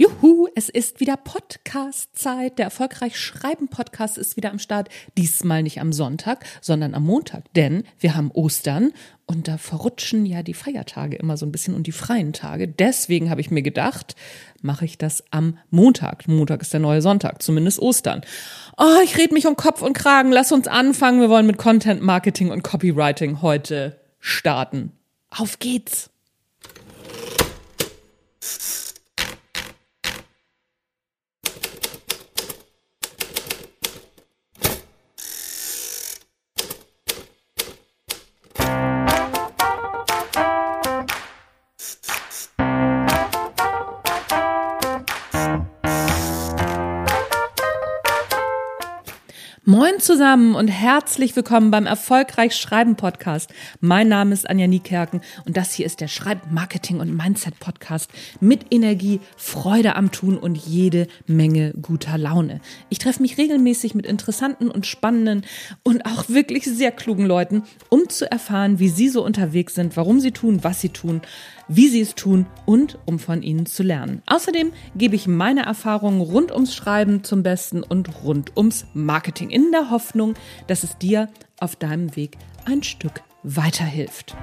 Juhu, 0.00 0.48
es 0.54 0.70
ist 0.70 0.98
wieder 1.00 1.18
Podcast-Zeit. 1.18 2.58
Der 2.58 2.64
Erfolgreich 2.64 3.20
Schreiben 3.20 3.68
Podcast 3.68 4.16
ist 4.16 4.34
wieder 4.34 4.50
am 4.50 4.58
Start. 4.58 4.88
Diesmal 5.18 5.62
nicht 5.62 5.78
am 5.78 5.92
Sonntag, 5.92 6.46
sondern 6.62 6.94
am 6.94 7.04
Montag, 7.04 7.52
denn 7.52 7.84
wir 7.98 8.16
haben 8.16 8.30
Ostern 8.30 8.94
und 9.26 9.46
da 9.46 9.58
verrutschen 9.58 10.24
ja 10.24 10.42
die 10.42 10.54
Feiertage 10.54 11.16
immer 11.16 11.36
so 11.36 11.44
ein 11.44 11.52
bisschen 11.52 11.74
und 11.74 11.86
die 11.86 11.92
freien 11.92 12.32
Tage. 12.32 12.66
Deswegen 12.66 13.28
habe 13.28 13.42
ich 13.42 13.50
mir 13.50 13.60
gedacht, 13.60 14.16
mache 14.62 14.86
ich 14.86 14.96
das 14.96 15.22
am 15.32 15.58
Montag. 15.68 16.26
Montag 16.26 16.62
ist 16.62 16.72
der 16.72 16.80
neue 16.80 17.02
Sonntag, 17.02 17.42
zumindest 17.42 17.78
Ostern. 17.78 18.22
Oh, 18.78 19.02
ich 19.04 19.18
rede 19.18 19.34
mich 19.34 19.46
um 19.46 19.54
Kopf 19.54 19.82
und 19.82 19.92
Kragen. 19.92 20.32
Lass 20.32 20.50
uns 20.50 20.66
anfangen. 20.66 21.20
Wir 21.20 21.28
wollen 21.28 21.46
mit 21.46 21.58
Content 21.58 22.00
Marketing 22.00 22.50
und 22.50 22.62
Copywriting 22.62 23.42
heute 23.42 24.00
starten. 24.18 24.92
Auf 25.28 25.58
geht's! 25.58 26.09
Moin 49.80 49.98
zusammen 49.98 50.56
und 50.56 50.68
herzlich 50.68 51.34
willkommen 51.36 51.70
beim 51.70 51.86
Erfolgreich 51.86 52.54
Schreiben 52.54 52.96
Podcast. 52.96 53.48
Mein 53.80 54.08
Name 54.08 54.34
ist 54.34 54.46
Anja 54.46 54.66
Niekerken 54.66 55.22
und 55.46 55.56
das 55.56 55.72
hier 55.72 55.86
ist 55.86 56.02
der 56.02 56.08
Schreib 56.08 56.52
Marketing 56.52 57.00
und 57.00 57.16
Mindset 57.16 57.58
Podcast 57.58 58.10
mit 58.40 58.66
Energie, 58.74 59.20
Freude 59.38 59.96
am 59.96 60.12
Tun 60.12 60.36
und 60.36 60.58
jede 60.58 61.06
Menge 61.26 61.72
guter 61.80 62.18
Laune. 62.18 62.60
Ich 62.90 62.98
treffe 62.98 63.22
mich 63.22 63.38
regelmäßig 63.38 63.94
mit 63.94 64.04
interessanten 64.04 64.70
und 64.70 64.84
spannenden 64.84 65.46
und 65.82 66.04
auch 66.04 66.28
wirklich 66.28 66.66
sehr 66.66 66.92
klugen 66.92 67.24
Leuten, 67.24 67.62
um 67.88 68.06
zu 68.10 68.30
erfahren, 68.30 68.80
wie 68.80 68.90
sie 68.90 69.08
so 69.08 69.24
unterwegs 69.24 69.76
sind, 69.76 69.96
warum 69.96 70.20
sie 70.20 70.32
tun, 70.32 70.62
was 70.62 70.82
sie 70.82 70.90
tun, 70.90 71.22
wie 71.70 71.88
sie 71.88 72.00
es 72.00 72.16
tun 72.16 72.46
und 72.66 72.98
um 73.06 73.20
von 73.20 73.42
ihnen 73.42 73.64
zu 73.64 73.84
lernen. 73.84 74.22
Außerdem 74.26 74.72
gebe 74.96 75.14
ich 75.14 75.28
meine 75.28 75.64
Erfahrungen 75.64 76.20
rund 76.20 76.50
ums 76.50 76.74
Schreiben 76.74 77.22
zum 77.22 77.44
Besten 77.44 77.84
und 77.84 78.24
rund 78.24 78.56
ums 78.56 78.86
Marketing 78.92 79.50
in 79.50 79.70
der 79.70 79.90
Hoffnung, 79.90 80.34
dass 80.66 80.82
es 80.82 80.98
dir 80.98 81.28
auf 81.60 81.76
deinem 81.76 82.16
Weg 82.16 82.36
ein 82.64 82.82
Stück 82.82 83.22
weiterhilft. 83.44 84.36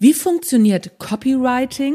Wie 0.00 0.14
funktioniert 0.14 0.98
Copywriting? 0.98 1.94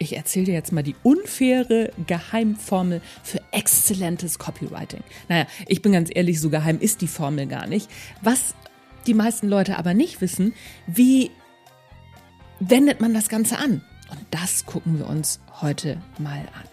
Ich 0.00 0.16
erzähle 0.16 0.46
dir 0.46 0.54
jetzt 0.54 0.72
mal 0.72 0.84
die 0.84 0.94
unfaire 1.02 1.90
Geheimformel 2.06 3.02
für 3.24 3.40
exzellentes 3.50 4.38
Copywriting. 4.38 5.02
Naja, 5.28 5.46
ich 5.66 5.82
bin 5.82 5.92
ganz 5.92 6.08
ehrlich, 6.14 6.40
so 6.40 6.50
geheim 6.50 6.78
ist 6.78 7.00
die 7.00 7.08
Formel 7.08 7.46
gar 7.46 7.66
nicht. 7.66 7.90
Was 8.22 8.54
die 9.08 9.14
meisten 9.14 9.48
Leute 9.48 9.76
aber 9.76 9.94
nicht 9.94 10.20
wissen, 10.20 10.54
wie 10.86 11.32
wendet 12.60 13.00
man 13.00 13.12
das 13.12 13.28
Ganze 13.28 13.58
an? 13.58 13.82
Und 14.10 14.20
das 14.30 14.66
gucken 14.66 14.98
wir 14.98 15.08
uns 15.08 15.40
heute 15.60 16.00
mal 16.18 16.40
an. 16.40 16.68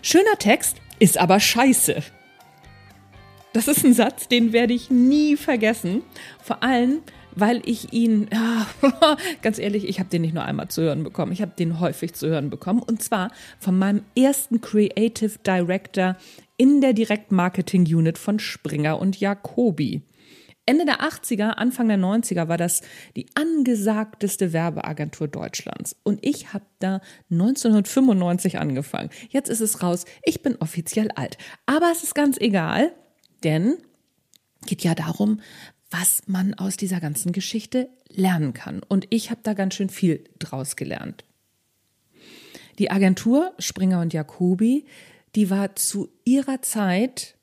Schöner 0.00 0.38
Text 0.38 0.78
ist 0.98 1.18
aber 1.18 1.40
scheiße. 1.40 2.02
Das 3.52 3.68
ist 3.68 3.84
ein 3.84 3.92
Satz, 3.92 4.28
den 4.28 4.54
werde 4.54 4.72
ich 4.72 4.90
nie 4.90 5.36
vergessen. 5.36 6.02
Vor 6.42 6.62
allem, 6.62 7.02
weil 7.34 7.62
ich 7.64 7.92
ihn, 7.92 8.28
ja, 8.32 8.66
ganz 9.42 9.58
ehrlich, 9.58 9.88
ich 9.88 9.98
habe 9.98 10.08
den 10.08 10.22
nicht 10.22 10.34
nur 10.34 10.44
einmal 10.44 10.68
zu 10.68 10.82
hören 10.82 11.02
bekommen, 11.02 11.32
ich 11.32 11.42
habe 11.42 11.52
den 11.58 11.80
häufig 11.80 12.14
zu 12.14 12.28
hören 12.28 12.50
bekommen. 12.50 12.82
Und 12.82 13.02
zwar 13.02 13.30
von 13.58 13.78
meinem 13.78 14.02
ersten 14.16 14.60
Creative 14.60 15.38
Director 15.46 16.16
in 16.56 16.80
der 16.80 16.92
Direktmarketing 16.92 17.82
Unit 17.84 18.18
von 18.18 18.38
Springer 18.38 18.98
und 18.98 19.18
Jacobi. 19.18 20.02
Ende 20.64 20.84
der 20.84 21.00
80er, 21.00 21.50
Anfang 21.50 21.88
der 21.88 21.98
90er 21.98 22.46
war 22.46 22.56
das 22.56 22.82
die 23.16 23.26
angesagteste 23.34 24.52
Werbeagentur 24.52 25.26
Deutschlands. 25.26 25.96
Und 26.04 26.24
ich 26.24 26.52
habe 26.52 26.64
da 26.78 27.00
1995 27.30 28.58
angefangen. 28.58 29.10
Jetzt 29.28 29.48
ist 29.48 29.60
es 29.60 29.82
raus. 29.82 30.04
Ich 30.22 30.42
bin 30.42 30.56
offiziell 30.60 31.10
alt. 31.16 31.36
Aber 31.66 31.90
es 31.90 32.04
ist 32.04 32.14
ganz 32.14 32.38
egal, 32.38 32.92
denn 33.42 33.76
geht 34.66 34.84
ja 34.84 34.94
darum, 34.94 35.40
was 35.92 36.22
man 36.26 36.54
aus 36.54 36.76
dieser 36.76 37.00
ganzen 37.00 37.32
Geschichte 37.32 37.88
lernen 38.08 38.54
kann. 38.54 38.80
Und 38.88 39.06
ich 39.10 39.30
habe 39.30 39.40
da 39.42 39.54
ganz 39.54 39.74
schön 39.74 39.90
viel 39.90 40.24
draus 40.38 40.76
gelernt. 40.76 41.24
Die 42.78 42.90
Agentur 42.90 43.52
Springer 43.58 44.00
und 44.00 44.12
Jacobi, 44.12 44.86
die 45.34 45.50
war 45.50 45.76
zu 45.76 46.08
ihrer 46.24 46.62
Zeit 46.62 47.36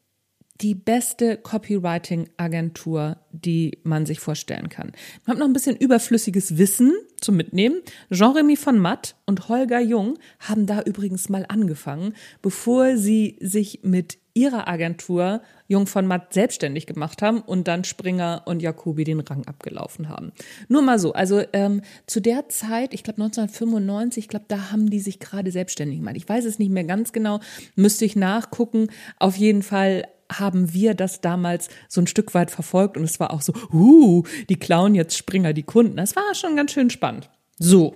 die 0.61 0.75
beste 0.75 1.37
Copywriting-Agentur, 1.37 3.17
die 3.31 3.79
man 3.83 4.05
sich 4.05 4.19
vorstellen 4.19 4.67
kann. 4.67 4.91
Man 5.25 5.35
hat 5.35 5.39
noch 5.39 5.47
ein 5.47 5.53
bisschen 5.53 5.77
überflüssiges 5.77 6.57
Wissen 6.57 6.93
zum 7.21 7.37
Mitnehmen. 7.37 7.81
Jean-Remy 8.11 8.57
von 8.57 8.77
Matt 8.77 9.15
und 9.25 9.47
Holger 9.47 9.79
Jung 9.79 10.19
haben 10.39 10.65
da 10.65 10.81
übrigens 10.81 11.29
mal 11.29 11.45
angefangen, 11.47 12.13
bevor 12.41 12.97
sie 12.97 13.37
sich 13.39 13.81
mit 13.83 14.18
ihrer 14.33 14.67
Agentur 14.67 15.41
Jung 15.67 15.85
von 15.85 16.07
Matt 16.07 16.33
selbstständig 16.33 16.87
gemacht 16.87 17.21
haben 17.21 17.41
und 17.41 17.67
dann 17.67 17.83
Springer 17.83 18.43
und 18.45 18.61
Jacobi 18.61 19.03
den 19.03 19.19
Rang 19.19 19.45
abgelaufen 19.45 20.09
haben. 20.09 20.31
Nur 20.67 20.81
mal 20.81 20.99
so, 20.99 21.13
also 21.13 21.41
ähm, 21.53 21.81
zu 22.07 22.19
der 22.19 22.49
Zeit, 22.49 22.93
ich 22.93 23.03
glaube 23.03 23.21
1995, 23.21 24.25
ich 24.25 24.27
glaube, 24.27 24.45
da 24.47 24.71
haben 24.71 24.89
die 24.89 24.99
sich 24.99 25.19
gerade 25.19 25.51
selbstständig 25.51 25.99
gemacht. 25.99 26.17
Ich 26.17 26.27
weiß 26.27 26.45
es 26.45 26.59
nicht 26.59 26.71
mehr 26.71 26.85
ganz 26.85 27.13
genau, 27.13 27.39
müsste 27.75 28.05
ich 28.05 28.15
nachgucken. 28.15 28.87
Auf 29.19 29.35
jeden 29.35 29.61
Fall 29.61 30.05
haben 30.31 30.73
wir 30.73 30.93
das 30.93 31.21
damals 31.21 31.69
so 31.87 32.01
ein 32.01 32.07
Stück 32.07 32.33
weit 32.33 32.51
verfolgt 32.51 32.97
und 32.97 33.03
es 33.03 33.19
war 33.19 33.31
auch 33.31 33.41
so, 33.41 33.53
uh, 33.73 34.23
die 34.49 34.57
klauen 34.57 34.95
jetzt 34.95 35.17
Springer 35.17 35.53
die 35.53 35.63
Kunden. 35.63 35.97
Das 35.97 36.15
war 36.15 36.35
schon 36.35 36.55
ganz 36.55 36.71
schön 36.71 36.89
spannend. 36.89 37.29
So. 37.57 37.95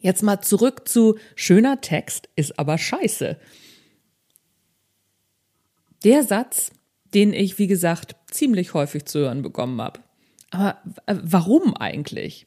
Jetzt 0.00 0.22
mal 0.22 0.40
zurück 0.40 0.88
zu 0.88 1.16
schöner 1.34 1.80
Text 1.80 2.28
ist 2.36 2.58
aber 2.58 2.78
scheiße. 2.78 3.38
Der 6.06 6.22
Satz, 6.22 6.70
den 7.14 7.32
ich, 7.32 7.58
wie 7.58 7.66
gesagt, 7.66 8.14
ziemlich 8.30 8.74
häufig 8.74 9.06
zu 9.06 9.18
hören 9.18 9.42
bekommen 9.42 9.82
habe. 9.82 9.98
Aber 10.52 10.78
äh, 11.06 11.16
warum 11.20 11.76
eigentlich? 11.76 12.46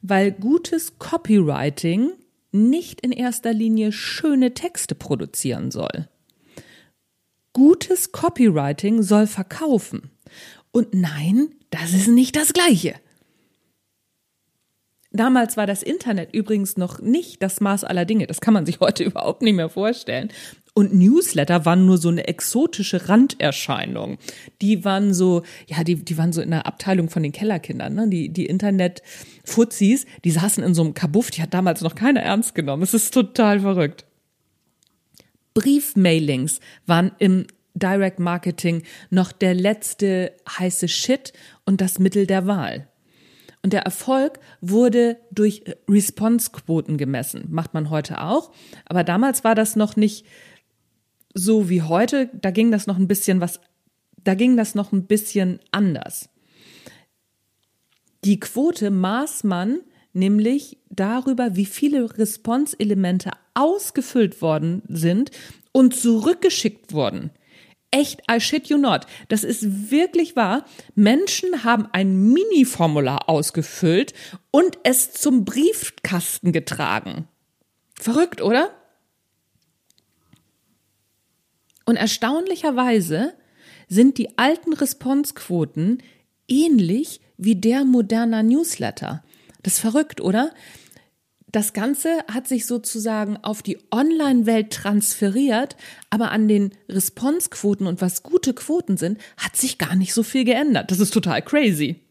Weil 0.00 0.30
gutes 0.30 0.96
Copywriting 1.00 2.12
nicht 2.52 3.00
in 3.00 3.10
erster 3.10 3.52
Linie 3.52 3.90
schöne 3.90 4.54
Texte 4.54 4.94
produzieren 4.94 5.72
soll. 5.72 6.08
Gutes 7.52 8.12
Copywriting 8.12 9.02
soll 9.02 9.26
verkaufen. 9.26 10.12
Und 10.70 10.94
nein, 10.94 11.48
das 11.70 11.92
ist 11.94 12.06
nicht 12.06 12.36
das 12.36 12.52
Gleiche. 12.52 12.94
Damals 15.10 15.56
war 15.56 15.66
das 15.66 15.82
Internet 15.82 16.32
übrigens 16.32 16.76
noch 16.76 17.00
nicht 17.00 17.42
das 17.42 17.60
Maß 17.60 17.82
aller 17.82 18.04
Dinge. 18.04 18.28
Das 18.28 18.40
kann 18.40 18.54
man 18.54 18.66
sich 18.66 18.78
heute 18.80 19.02
überhaupt 19.02 19.42
nicht 19.42 19.54
mehr 19.54 19.68
vorstellen. 19.68 20.28
Und 20.78 20.94
Newsletter 20.94 21.64
waren 21.64 21.86
nur 21.86 21.98
so 21.98 22.08
eine 22.08 22.28
exotische 22.28 23.08
Randerscheinung. 23.08 24.16
Die 24.62 24.84
waren 24.84 25.12
so, 25.12 25.42
ja, 25.66 25.82
die, 25.82 25.96
die 25.96 26.16
waren 26.16 26.32
so 26.32 26.40
in 26.40 26.52
der 26.52 26.66
Abteilung 26.66 27.10
von 27.10 27.24
den 27.24 27.32
Kellerkindern, 27.32 27.96
ne? 27.96 28.08
Die, 28.08 28.28
die 28.28 28.46
Internet-Fuzis, 28.46 30.06
die 30.24 30.30
saßen 30.30 30.62
in 30.62 30.74
so 30.74 30.84
einem 30.84 30.94
Kabuff, 30.94 31.32
die 31.32 31.42
hat 31.42 31.52
damals 31.52 31.80
noch 31.80 31.96
keiner 31.96 32.20
ernst 32.20 32.54
genommen. 32.54 32.84
Es 32.84 32.94
ist 32.94 33.12
total 33.12 33.58
verrückt. 33.58 34.04
Briefmailings 35.54 36.60
waren 36.86 37.10
im 37.18 37.48
Direct 37.74 38.20
Marketing 38.20 38.84
noch 39.10 39.32
der 39.32 39.54
letzte 39.54 40.30
heiße 40.60 40.86
Shit 40.86 41.32
und 41.66 41.80
das 41.80 41.98
Mittel 41.98 42.24
der 42.24 42.46
Wahl. 42.46 42.86
Und 43.64 43.72
der 43.72 43.82
Erfolg 43.82 44.38
wurde 44.60 45.16
durch 45.32 45.64
Response-Quoten 45.88 46.96
gemessen. 46.96 47.46
Macht 47.48 47.74
man 47.74 47.90
heute 47.90 48.22
auch. 48.22 48.52
Aber 48.84 49.02
damals 49.02 49.42
war 49.42 49.56
das 49.56 49.74
noch 49.74 49.96
nicht 49.96 50.24
so 51.34 51.68
wie 51.68 51.82
heute. 51.82 52.30
Da 52.40 52.50
ging 52.50 52.70
das 52.70 52.86
noch 52.86 52.98
ein 52.98 53.08
bisschen 53.08 53.40
was, 53.40 53.60
da 54.24 54.34
ging 54.34 54.56
das 54.56 54.74
noch 54.74 54.92
ein 54.92 55.06
bisschen 55.06 55.60
anders. 55.70 56.28
Die 58.24 58.40
Quote 58.40 58.90
maß 58.90 59.44
man 59.44 59.80
nämlich 60.12 60.78
darüber, 60.90 61.54
wie 61.56 61.66
viele 61.66 62.18
Response-Elemente 62.18 63.30
ausgefüllt 63.54 64.42
worden 64.42 64.82
sind 64.88 65.30
und 65.72 65.94
zurückgeschickt 65.94 66.92
wurden. 66.92 67.30
Echt, 67.90 68.22
I 68.30 68.40
shit 68.40 68.68
you 68.68 68.76
not. 68.76 69.06
Das 69.28 69.44
ist 69.44 69.90
wirklich 69.90 70.36
wahr. 70.36 70.64
Menschen 70.94 71.64
haben 71.64 71.88
ein 71.92 72.32
Mini-Formular 72.32 73.28
ausgefüllt 73.28 74.12
und 74.50 74.78
es 74.82 75.12
zum 75.12 75.46
Briefkasten 75.46 76.52
getragen. 76.52 77.28
Verrückt, 77.94 78.42
oder? 78.42 78.70
Und 81.88 81.96
erstaunlicherweise 81.96 83.32
sind 83.88 84.18
die 84.18 84.36
alten 84.36 84.74
Responsequoten 84.74 86.02
ähnlich 86.46 87.22
wie 87.38 87.56
der 87.56 87.86
moderner 87.86 88.42
Newsletter. 88.42 89.24
Das 89.62 89.72
ist 89.72 89.78
verrückt, 89.78 90.20
oder? 90.20 90.52
Das 91.50 91.72
Ganze 91.72 92.18
hat 92.30 92.46
sich 92.46 92.66
sozusagen 92.66 93.38
auf 93.38 93.62
die 93.62 93.78
Online-Welt 93.90 94.70
transferiert, 94.70 95.76
aber 96.10 96.30
an 96.30 96.46
den 96.46 96.72
Responsequoten 96.90 97.86
und 97.86 98.02
was 98.02 98.22
gute 98.22 98.52
Quoten 98.52 98.98
sind, 98.98 99.18
hat 99.38 99.56
sich 99.56 99.78
gar 99.78 99.96
nicht 99.96 100.12
so 100.12 100.22
viel 100.22 100.44
geändert. 100.44 100.90
Das 100.90 101.00
ist 101.00 101.14
total 101.14 101.40
crazy. 101.40 102.02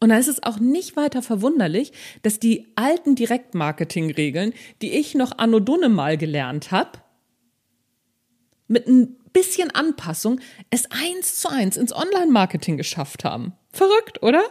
Und 0.00 0.08
da 0.08 0.16
ist 0.16 0.28
es 0.28 0.42
auch 0.42 0.58
nicht 0.58 0.96
weiter 0.96 1.20
verwunderlich, 1.20 1.92
dass 2.22 2.38
die 2.38 2.68
alten 2.76 3.14
Direktmarketing-Regeln, 3.14 4.54
die 4.80 4.92
ich 4.92 5.14
noch 5.14 5.36
anno 5.36 5.60
Dunne 5.60 5.90
mal 5.90 6.16
gelernt 6.16 6.70
habe, 6.70 6.92
mit 8.70 8.86
ein 8.86 9.16
bisschen 9.32 9.70
Anpassung 9.70 10.40
es 10.70 10.90
eins 10.90 11.40
zu 11.40 11.48
eins 11.48 11.76
ins 11.76 11.92
Online-Marketing 11.92 12.76
geschafft 12.76 13.24
haben. 13.24 13.52
Verrückt, 13.72 14.22
oder? 14.22 14.42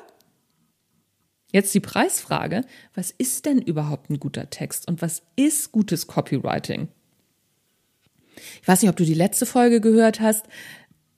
Jetzt 1.51 1.73
die 1.73 1.79
Preisfrage. 1.79 2.63
Was 2.93 3.11
ist 3.11 3.45
denn 3.45 3.59
überhaupt 3.59 4.09
ein 4.09 4.19
guter 4.19 4.49
Text 4.49 4.87
und 4.87 5.01
was 5.01 5.23
ist 5.35 5.71
gutes 5.71 6.05
Copywriting? 6.07 6.89
Ich 8.61 8.67
weiß 8.67 8.81
nicht, 8.81 8.89
ob 8.89 8.97
du 8.97 9.05
die 9.05 9.13
letzte 9.13 9.45
Folge 9.45 9.81
gehört 9.81 10.19
hast. 10.19 10.45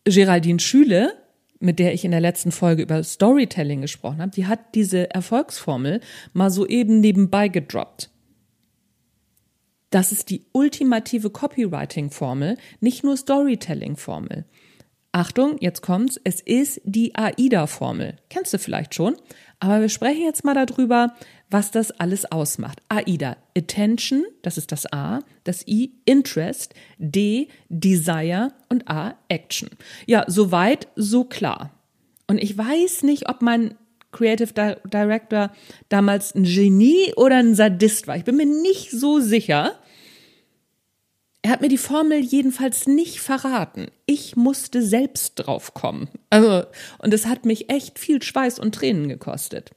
Geraldine 0.06 0.60
Schüle, 0.60 1.14
mit 1.60 1.80
der 1.80 1.94
ich 1.94 2.06
in 2.06 2.12
der 2.12 2.22
letzten 2.22 2.52
Folge 2.52 2.84
über 2.84 3.04
Storytelling 3.04 3.82
gesprochen 3.82 4.22
habe, 4.22 4.32
die 4.32 4.46
hat 4.46 4.76
diese 4.76 5.10
Erfolgsformel 5.14 6.02
mal 6.34 6.52
soeben 6.52 7.00
nebenbei 7.00 7.48
gedroppt. 7.48 8.11
Das 9.92 10.12
ist 10.12 10.30
die 10.30 10.46
ultimative 10.54 11.30
Copywriting-Formel, 11.30 12.58
nicht 12.80 13.04
nur 13.04 13.18
Storytelling-Formel. 13.18 14.46
Achtung, 15.12 15.58
jetzt 15.60 15.82
kommt's, 15.82 16.20
es 16.24 16.40
ist 16.40 16.80
die 16.86 17.14
AIDA-Formel. 17.16 18.16
Kennst 18.30 18.54
du 18.54 18.58
vielleicht 18.58 18.96
schon? 18.96 19.18
Aber 19.60 19.82
wir 19.82 19.90
sprechen 19.90 20.24
jetzt 20.24 20.46
mal 20.46 20.54
darüber, 20.54 21.14
was 21.50 21.70
das 21.70 21.92
alles 21.92 22.32
ausmacht. 22.32 22.82
AIDA, 22.88 23.36
Attention, 23.56 24.24
das 24.42 24.58
ist 24.58 24.72
das 24.72 24.92
A, 24.94 25.20
das 25.44 25.68
I, 25.68 25.92
Interest, 26.06 26.74
D, 26.98 27.50
Desire 27.68 28.54
und 28.70 28.90
A, 28.90 29.16
Action. 29.28 29.70
Ja, 30.08 30.24
soweit, 30.28 30.88
so 30.96 31.26
klar. 31.26 31.72
Und 32.28 32.38
ich 32.42 32.58
weiß 32.58 33.04
nicht, 33.04 33.28
ob 33.28 33.42
mein 33.42 33.76
Creative 34.12 34.78
Director 34.86 35.52
damals 35.90 36.36
ein 36.36 36.44
Genie 36.44 37.14
oder 37.16 37.38
ein 37.38 37.56
Sadist 37.56 38.08
war. 38.08 38.18
Ich 38.18 38.24
bin 38.24 38.38
mir 38.38 38.46
nicht 38.46 38.92
so 38.92 39.20
sicher. 39.20 39.80
Er 41.44 41.52
hat 41.52 41.62
mir 41.62 41.70
die 41.70 41.78
Formel 41.78 42.20
jedenfalls 42.20 42.88
nicht 42.88 43.20
verraten. 43.20 43.88
Ich 44.06 44.36
musste 44.36 44.84
selbst 44.84 45.36
drauf 45.36 45.74
kommen. 45.74 46.08
Also, 46.30 46.68
und 47.00 47.14
es 47.14 47.26
hat 47.26 47.46
mich 47.46 47.70
echt 47.70 47.98
viel 47.98 48.22
Schweiß 48.22 48.60
und 48.60 48.76
Tränen 48.76 49.10
gekostet. 49.10 49.72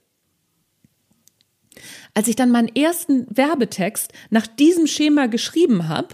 Als 2.12 2.28
ich 2.28 2.36
dann 2.36 2.50
meinen 2.50 2.74
ersten 2.74 3.26
Werbetext 3.34 4.12
nach 4.30 4.46
diesem 4.46 4.86
Schema 4.86 5.26
geschrieben 5.26 5.88
habe, 5.88 6.08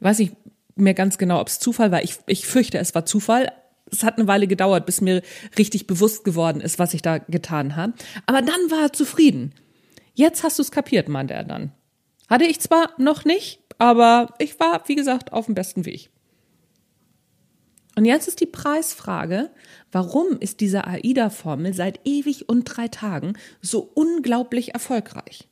weiß 0.00 0.18
ich 0.20 0.32
mir 0.74 0.94
ganz 0.94 1.18
genau, 1.18 1.40
ob 1.40 1.48
es 1.48 1.60
Zufall 1.60 1.90
war. 1.90 2.02
Ich, 2.02 2.16
ich 2.26 2.46
fürchte, 2.46 2.78
es 2.78 2.94
war 2.94 3.04
Zufall. 3.04 3.52
Es 3.90 4.02
hat 4.02 4.18
eine 4.18 4.28
Weile 4.28 4.46
gedauert, 4.46 4.86
bis 4.86 5.00
mir 5.00 5.22
richtig 5.56 5.86
bewusst 5.86 6.24
geworden 6.24 6.60
ist, 6.60 6.78
was 6.78 6.94
ich 6.94 7.02
da 7.02 7.18
getan 7.18 7.76
habe. 7.76 7.94
Aber 8.26 8.42
dann 8.42 8.70
war 8.70 8.82
er 8.82 8.92
zufrieden. 8.92 9.54
Jetzt 10.14 10.42
hast 10.42 10.58
du 10.58 10.62
es 10.62 10.70
kapiert, 10.70 11.08
meinte 11.08 11.34
er 11.34 11.44
dann. 11.44 11.72
Hatte 12.28 12.44
ich 12.44 12.60
zwar 12.60 12.92
noch 12.98 13.24
nicht, 13.24 13.60
aber 13.78 14.34
ich 14.38 14.58
war, 14.60 14.82
wie 14.86 14.96
gesagt, 14.96 15.32
auf 15.32 15.46
dem 15.46 15.54
besten 15.54 15.86
Weg. 15.86 16.10
Und 17.98 18.04
jetzt 18.04 18.28
ist 18.28 18.40
die 18.40 18.46
Preisfrage, 18.46 19.50
warum 19.90 20.38
ist 20.38 20.60
diese 20.60 20.86
AIDA-Formel 20.86 21.74
seit 21.74 22.00
ewig 22.04 22.48
und 22.48 22.64
drei 22.64 22.86
Tagen 22.86 23.32
so 23.60 23.90
unglaublich 23.94 24.72
erfolgreich? 24.72 25.48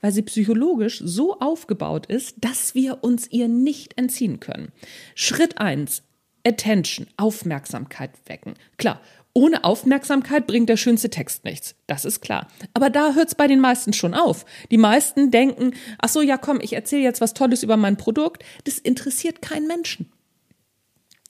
Weil 0.00 0.10
sie 0.10 0.22
psychologisch 0.22 1.00
so 1.04 1.38
aufgebaut 1.38 2.06
ist, 2.06 2.36
dass 2.40 2.74
wir 2.74 3.04
uns 3.04 3.30
ihr 3.30 3.46
nicht 3.46 3.96
entziehen 3.96 4.40
können. 4.40 4.72
Schritt 5.14 5.58
eins: 5.58 6.02
Attention, 6.46 7.06
Aufmerksamkeit 7.16 8.10
wecken. 8.26 8.54
Klar, 8.76 9.00
ohne 9.32 9.62
Aufmerksamkeit 9.64 10.46
bringt 10.46 10.68
der 10.68 10.76
schönste 10.76 11.08
Text 11.08 11.44
nichts. 11.44 11.76
Das 11.86 12.04
ist 12.04 12.20
klar. 12.20 12.48
Aber 12.74 12.90
da 12.90 13.14
hört's 13.14 13.34
bei 13.34 13.46
den 13.46 13.60
meisten 13.60 13.92
schon 13.92 14.14
auf. 14.14 14.44
Die 14.70 14.78
meisten 14.78 15.30
denken, 15.30 15.74
ach 15.98 16.08
so, 16.08 16.20
ja 16.20 16.36
komm, 16.36 16.60
ich 16.60 16.72
erzähle 16.72 17.02
jetzt 17.02 17.20
was 17.20 17.34
Tolles 17.34 17.62
über 17.62 17.76
mein 17.76 17.96
Produkt. 17.96 18.44
Das 18.64 18.78
interessiert 18.78 19.40
keinen 19.40 19.68
Menschen. 19.68 20.10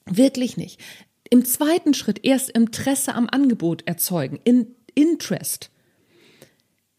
Wirklich 0.07 0.57
nicht. 0.57 0.81
Im 1.29 1.45
zweiten 1.45 1.95
Schritt 1.95 2.25
erst 2.25 2.51
Interesse 2.51 3.15
am 3.15 3.29
Angebot 3.31 3.87
erzeugen. 3.87 4.41
In 4.45 4.75
Interest. 4.95 5.71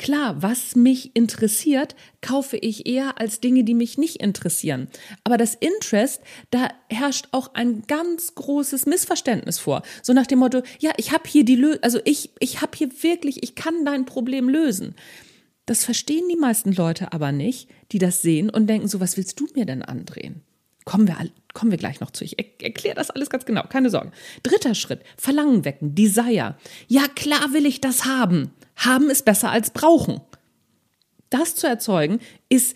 Klar, 0.01 0.41
was 0.41 0.75
mich 0.75 1.15
interessiert, 1.15 1.95
kaufe 2.21 2.57
ich 2.57 2.87
eher 2.87 3.21
als 3.21 3.39
Dinge, 3.39 3.63
die 3.63 3.75
mich 3.75 3.99
nicht 3.99 4.15
interessieren. 4.15 4.87
Aber 5.23 5.37
das 5.37 5.53
Interest, 5.53 6.23
da 6.49 6.69
herrscht 6.89 7.27
auch 7.33 7.53
ein 7.53 7.83
ganz 7.83 8.33
großes 8.33 8.87
Missverständnis 8.87 9.59
vor. 9.59 9.83
So 10.01 10.13
nach 10.13 10.25
dem 10.25 10.39
Motto, 10.39 10.63
ja, 10.79 10.91
ich 10.97 11.11
habe 11.11 11.29
hier 11.29 11.45
die 11.45 11.55
Lö 11.55 11.77
also 11.83 11.99
ich 12.03 12.31
ich 12.39 12.63
habe 12.63 12.75
hier 12.75 12.89
wirklich, 13.03 13.43
ich 13.43 13.53
kann 13.53 13.85
dein 13.85 14.07
Problem 14.07 14.49
lösen. 14.49 14.95
Das 15.67 15.85
verstehen 15.85 16.27
die 16.31 16.35
meisten 16.35 16.71
Leute 16.71 17.13
aber 17.13 17.31
nicht, 17.31 17.69
die 17.91 17.99
das 17.99 18.23
sehen 18.23 18.49
und 18.49 18.65
denken 18.65 18.87
so, 18.87 18.99
was 18.99 19.17
willst 19.17 19.39
du 19.39 19.45
mir 19.53 19.67
denn 19.67 19.83
andrehen? 19.83 20.41
Kommen 20.83 21.07
wir, 21.07 21.15
kommen 21.53 21.69
wir 21.69 21.77
gleich 21.77 21.99
noch 21.99 22.09
zu. 22.09 22.23
Ich 22.23 22.39
erkläre 22.39 22.95
das 22.95 23.11
alles 23.11 23.29
ganz 23.29 23.45
genau, 23.45 23.65
keine 23.69 23.91
Sorge. 23.91 24.11
Dritter 24.41 24.73
Schritt, 24.73 25.01
Verlangen 25.15 25.63
wecken, 25.63 25.93
Desire. 25.93 26.55
Ja, 26.87 27.07
klar 27.07 27.53
will 27.53 27.67
ich 27.67 27.81
das 27.81 28.05
haben. 28.05 28.51
Haben 28.81 29.09
ist 29.09 29.25
besser 29.25 29.51
als 29.51 29.69
brauchen. 29.69 30.21
Das 31.29 31.55
zu 31.55 31.67
erzeugen 31.67 32.19
ist 32.49 32.75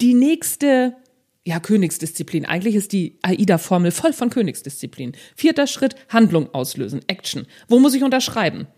die 0.00 0.14
nächste 0.14 0.96
ja, 1.44 1.58
Königsdisziplin. 1.58 2.46
Eigentlich 2.46 2.76
ist 2.76 2.92
die 2.92 3.18
AIDA-Formel 3.22 3.90
voll 3.90 4.12
von 4.12 4.30
Königsdisziplin. 4.30 5.12
Vierter 5.34 5.66
Schritt, 5.66 5.96
Handlung 6.08 6.54
auslösen, 6.54 7.00
Action. 7.08 7.46
Wo 7.66 7.78
muss 7.80 7.94
ich 7.94 8.04
unterschreiben? 8.04 8.68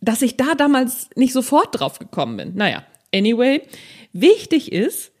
Dass 0.00 0.22
ich 0.22 0.36
da 0.36 0.54
damals 0.54 1.10
nicht 1.16 1.32
sofort 1.32 1.78
drauf 1.78 1.98
gekommen 1.98 2.36
bin. 2.36 2.54
Naja, 2.54 2.84
anyway, 3.14 3.62
wichtig 4.12 4.72
ist, 4.72 5.12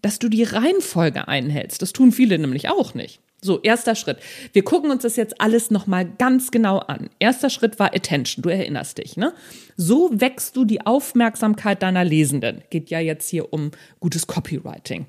dass 0.00 0.18
du 0.18 0.28
die 0.28 0.44
Reihenfolge 0.44 1.28
einhältst. 1.28 1.82
Das 1.82 1.92
tun 1.92 2.12
viele 2.12 2.38
nämlich 2.38 2.68
auch 2.68 2.94
nicht. 2.94 3.20
So, 3.44 3.60
erster 3.60 3.96
Schritt. 3.96 4.18
Wir 4.52 4.62
gucken 4.62 4.92
uns 4.92 5.02
das 5.02 5.16
jetzt 5.16 5.40
alles 5.40 5.72
nochmal 5.72 6.04
ganz 6.06 6.52
genau 6.52 6.78
an. 6.78 7.10
Erster 7.18 7.50
Schritt 7.50 7.80
war 7.80 7.92
Attention, 7.92 8.40
du 8.40 8.48
erinnerst 8.48 8.98
dich, 8.98 9.16
ne? 9.16 9.34
So 9.76 10.10
wächst 10.12 10.56
du 10.56 10.64
die 10.64 10.86
Aufmerksamkeit 10.86 11.82
deiner 11.82 12.04
Lesenden. 12.04 12.62
Geht 12.70 12.88
ja 12.88 13.00
jetzt 13.00 13.28
hier 13.28 13.52
um 13.52 13.72
gutes 13.98 14.28
Copywriting. 14.28 15.06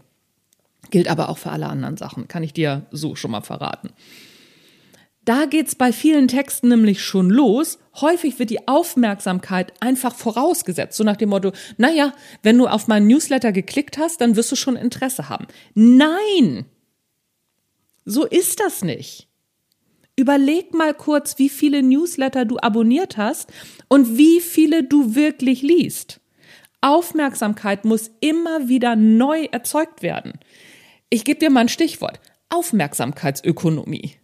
Gilt 0.90 1.10
aber 1.10 1.30
auch 1.30 1.38
für 1.38 1.52
alle 1.52 1.68
anderen 1.68 1.96
Sachen, 1.96 2.28
kann 2.28 2.42
ich 2.42 2.54
dir 2.54 2.88
so 2.90 3.16
schon 3.16 3.30
mal 3.30 3.42
verraten. 3.42 3.92
Da 5.26 5.46
geht's 5.46 5.76
bei 5.76 5.94
vielen 5.94 6.28
Texten 6.28 6.70
nämlich 6.70 7.04
schon 7.04 7.30
los. 7.30 7.78
Häufig 8.02 8.40
wird 8.40 8.50
die 8.50 8.68
Aufmerksamkeit 8.68 9.74
einfach 9.80 10.16
vorausgesetzt, 10.16 10.98
so 10.98 11.04
nach 11.04 11.18
dem 11.18 11.30
Motto, 11.30 11.52
naja, 11.78 12.14
wenn 12.42 12.58
du 12.58 12.66
auf 12.66 12.88
meinen 12.88 13.08
Newsletter 13.08 13.52
geklickt 13.52 14.00
hast, 14.00 14.22
dann 14.22 14.36
wirst 14.36 14.52
du 14.52 14.56
schon 14.56 14.76
Interesse 14.76 15.30
haben. 15.30 15.46
Nein! 15.76 16.66
So 18.06 18.26
ist 18.26 18.60
das 18.60 18.84
nicht. 18.84 19.28
Überleg 20.16 20.74
mal 20.74 20.94
kurz, 20.94 21.40
wie 21.40 21.50
viele 21.50 21.82
Newsletter 21.82 22.46
du 22.46 22.58
abonniert 22.58 23.18
hast 23.18 23.52
und 23.88 24.18
wie 24.18 24.42
viele 24.42 24.84
du 24.84 25.16
wirklich 25.16 25.62
liest. 25.62 26.20
Aufmerksamkeit 26.82 27.86
muss 27.86 28.12
immer 28.20 28.68
wieder 28.68 28.96
neu 28.96 29.46
erzeugt 29.52 30.02
werden. 30.04 30.34
Ich 31.10 31.24
gebe 31.24 31.40
dir 31.40 31.50
mal 31.50 31.62
ein 31.62 31.70
Stichwort. 31.70 32.20
Aufmerksamkeitsökonomie. 32.50 34.18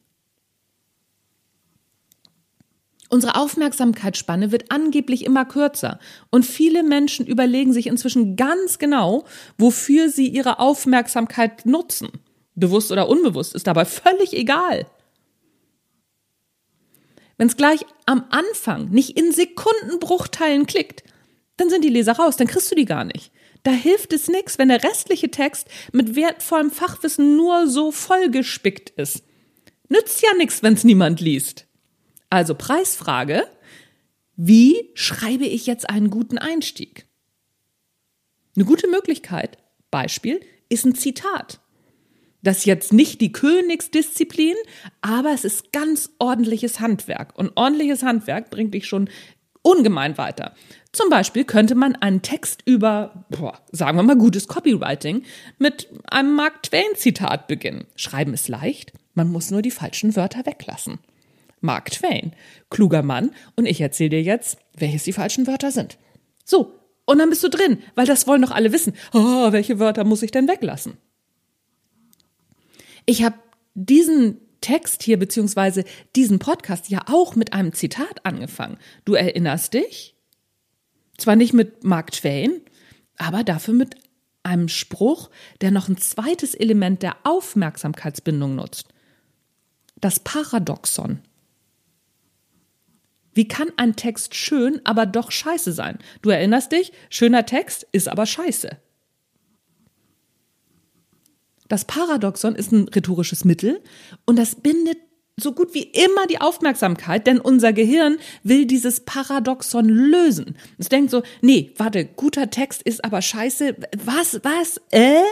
Unsere 3.11 3.37
Aufmerksamkeitsspanne 3.37 4.51
wird 4.51 4.71
angeblich 4.71 5.25
immer 5.25 5.45
kürzer 5.45 5.97
und 6.29 6.45
viele 6.45 6.83
Menschen 6.83 7.25
überlegen 7.25 7.73
sich 7.73 7.87
inzwischen 7.87 8.35
ganz 8.35 8.77
genau, 8.77 9.25
wofür 9.57 10.09
sie 10.09 10.27
ihre 10.27 10.59
Aufmerksamkeit 10.59 11.65
nutzen 11.65 12.09
bewusst 12.59 12.91
oder 12.91 13.09
unbewusst, 13.09 13.55
ist 13.55 13.67
dabei 13.67 13.85
völlig 13.85 14.33
egal. 14.33 14.85
Wenn 17.37 17.47
es 17.47 17.57
gleich 17.57 17.85
am 18.05 18.25
Anfang 18.29 18.89
nicht 18.89 19.17
in 19.17 19.31
Sekundenbruchteilen 19.31 20.65
klickt, 20.65 21.03
dann 21.57 21.69
sind 21.69 21.83
die 21.83 21.89
Leser 21.89 22.13
raus, 22.13 22.37
dann 22.37 22.47
kriegst 22.47 22.69
du 22.71 22.75
die 22.75 22.85
gar 22.85 23.05
nicht. 23.05 23.31
Da 23.63 23.71
hilft 23.71 24.13
es 24.13 24.27
nichts, 24.27 24.57
wenn 24.57 24.69
der 24.69 24.83
restliche 24.83 25.31
Text 25.31 25.67
mit 25.91 26.15
wertvollem 26.15 26.71
Fachwissen 26.71 27.35
nur 27.35 27.67
so 27.67 27.91
vollgespickt 27.91 28.91
ist. 28.91 29.23
Nützt 29.89 30.21
ja 30.21 30.33
nichts, 30.35 30.63
wenn 30.63 30.73
es 30.73 30.83
niemand 30.83 31.19
liest. 31.19 31.65
Also 32.29 32.55
Preisfrage, 32.55 33.47
wie 34.35 34.89
schreibe 34.93 35.45
ich 35.45 35.65
jetzt 35.65 35.89
einen 35.89 36.09
guten 36.09 36.37
Einstieg? 36.37 37.05
Eine 38.55 38.65
gute 38.65 38.87
Möglichkeit, 38.87 39.57
Beispiel, 39.91 40.39
ist 40.69 40.85
ein 40.85 40.95
Zitat. 40.95 41.59
Das 42.41 42.59
ist 42.59 42.65
jetzt 42.65 42.93
nicht 42.93 43.21
die 43.21 43.31
Königsdisziplin, 43.31 44.55
aber 45.01 45.33
es 45.33 45.43
ist 45.43 45.71
ganz 45.73 46.11
ordentliches 46.19 46.79
Handwerk. 46.79 47.37
Und 47.37 47.51
ordentliches 47.55 48.03
Handwerk 48.03 48.49
bringt 48.49 48.73
dich 48.73 48.87
schon 48.87 49.09
ungemein 49.61 50.17
weiter. 50.17 50.53
Zum 50.91 51.09
Beispiel 51.09 51.43
könnte 51.43 51.75
man 51.75 51.95
einen 51.95 52.21
Text 52.21 52.61
über, 52.65 53.25
boah, 53.29 53.59
sagen 53.71 53.97
wir 53.97 54.03
mal, 54.03 54.17
gutes 54.17 54.47
Copywriting 54.47 55.23
mit 55.57 55.89
einem 56.09 56.33
Mark 56.33 56.63
Twain-Zitat 56.63 57.47
beginnen. 57.47 57.85
Schreiben 57.95 58.33
ist 58.33 58.47
leicht, 58.47 58.93
man 59.13 59.29
muss 59.29 59.51
nur 59.51 59.61
die 59.61 59.71
falschen 59.71 60.15
Wörter 60.15 60.45
weglassen. 60.45 60.99
Mark 61.61 61.91
Twain, 61.91 62.33
kluger 62.69 63.03
Mann, 63.03 63.31
und 63.55 63.65
ich 63.65 63.81
erzähle 63.81 64.11
dir 64.11 64.23
jetzt, 64.23 64.57
welches 64.77 65.03
die 65.03 65.13
falschen 65.13 65.45
Wörter 65.45 65.71
sind. 65.71 65.97
So, 66.45 66.73
und 67.05 67.19
dann 67.19 67.29
bist 67.29 67.43
du 67.43 67.49
drin, 67.49 67.79
weil 67.95 68.05
das 68.05 68.27
wollen 68.27 68.41
doch 68.41 68.51
alle 68.51 68.71
wissen. 68.71 68.93
Oh, 69.13 69.51
welche 69.51 69.77
Wörter 69.77 70.05
muss 70.05 70.23
ich 70.23 70.31
denn 70.31 70.47
weglassen? 70.47 70.97
Ich 73.09 73.23
habe 73.23 73.39
diesen 73.73 74.39
Text 74.61 75.01
hier 75.01 75.17
beziehungsweise 75.17 75.83
diesen 76.15 76.37
Podcast 76.37 76.89
ja 76.89 77.05
auch 77.07 77.35
mit 77.35 77.53
einem 77.53 77.73
Zitat 77.73 78.23
angefangen. 78.23 78.77
Du 79.03 79.15
erinnerst 79.15 79.73
dich? 79.73 80.15
Zwar 81.17 81.35
nicht 81.35 81.51
mit 81.51 81.83
Mark 81.83 82.11
Twain, 82.11 82.61
aber 83.17 83.43
dafür 83.43 83.73
mit 83.73 83.95
einem 84.43 84.67
Spruch, 84.67 85.31
der 85.61 85.71
noch 85.71 85.89
ein 85.89 85.97
zweites 85.97 86.53
Element 86.53 87.01
der 87.01 87.15
Aufmerksamkeitsbindung 87.23 88.53
nutzt. 88.53 88.89
Das 89.99 90.19
Paradoxon. 90.19 91.23
Wie 93.33 93.47
kann 93.47 93.69
ein 93.77 93.95
Text 93.95 94.35
schön, 94.35 94.81
aber 94.83 95.07
doch 95.07 95.31
scheiße 95.31 95.71
sein? 95.71 95.97
Du 96.21 96.29
erinnerst 96.29 96.73
dich, 96.73 96.91
schöner 97.09 97.47
Text 97.47 97.87
ist 97.91 98.07
aber 98.07 98.27
scheiße. 98.27 98.77
Das 101.69 101.85
Paradoxon 101.85 102.55
ist 102.55 102.73
ein 102.73 102.89
rhetorisches 102.89 103.45
Mittel 103.45 103.81
und 104.25 104.37
das 104.37 104.55
bindet 104.55 104.97
so 105.37 105.53
gut 105.53 105.73
wie 105.73 105.83
immer 105.83 106.27
die 106.27 106.41
Aufmerksamkeit, 106.41 107.25
denn 107.25 107.39
unser 107.39 107.71
Gehirn 107.71 108.17
will 108.43 108.65
dieses 108.65 109.01
Paradoxon 109.01 109.87
lösen. 109.87 110.57
Es 110.77 110.89
denkt 110.89 111.11
so, 111.11 111.23
nee, 111.41 111.73
warte, 111.77 112.05
guter 112.05 112.49
Text 112.49 112.81
ist 112.81 113.05
aber 113.05 113.21
scheiße. 113.21 113.77
Was, 114.03 114.41
was, 114.43 114.81
äh? 114.91 115.23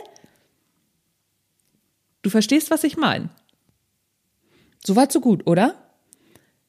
Du 2.21 2.29
verstehst, 2.29 2.71
was 2.71 2.85
ich 2.85 2.95
meine. 2.95 3.29
Soweit 4.85 5.11
so 5.11 5.19
gut, 5.19 5.45
oder? 5.45 5.75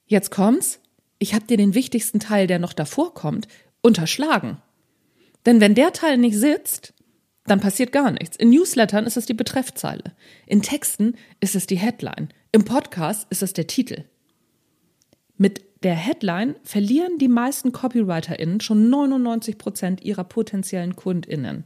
Jetzt 0.07 0.31
kommt's. 0.31 0.81
Ich 1.21 1.35
habe 1.35 1.47
dir 1.47 1.57
den 1.57 1.75
wichtigsten 1.75 2.21
Teil, 2.21 2.47
der 2.47 2.59
noch 2.59 2.73
davor 2.73 3.15
kommt, 3.15 3.47
unterschlagen. 3.83 4.59
Denn 5.47 5.61
wenn 5.61 5.75
der 5.75 5.93
Teil 5.93 6.19
nicht 6.19 6.37
sitzt, 6.37 6.95
dann 7.51 7.61
passiert 7.61 7.93
gar 7.93 8.11
nichts. 8.11 8.37
In 8.37 8.51
Newslettern 8.51 9.07
ist 9.07 9.17
es 9.17 9.27
die 9.27 9.35
Betreffzeile. 9.35 10.13
In 10.47 10.63
Texten 10.63 11.15
ist 11.41 11.55
es 11.55 11.67
die 11.67 11.79
Headline. 11.79 12.29
Im 12.53 12.65
Podcast 12.65 13.27
ist 13.31 13.43
es 13.43 13.53
der 13.53 13.67
Titel. 13.67 14.05
Mit 15.37 15.63
der 15.83 15.95
Headline 15.95 16.57
verlieren 16.65 17.19
die 17.19 17.29
meisten 17.29 17.73
CopywriterInnen 17.73 18.61
schon 18.61 18.91
99 18.91 19.59
Prozent 19.59 20.03
ihrer 20.03 20.25
potenziellen 20.25 20.97
KundInnen. 20.97 21.65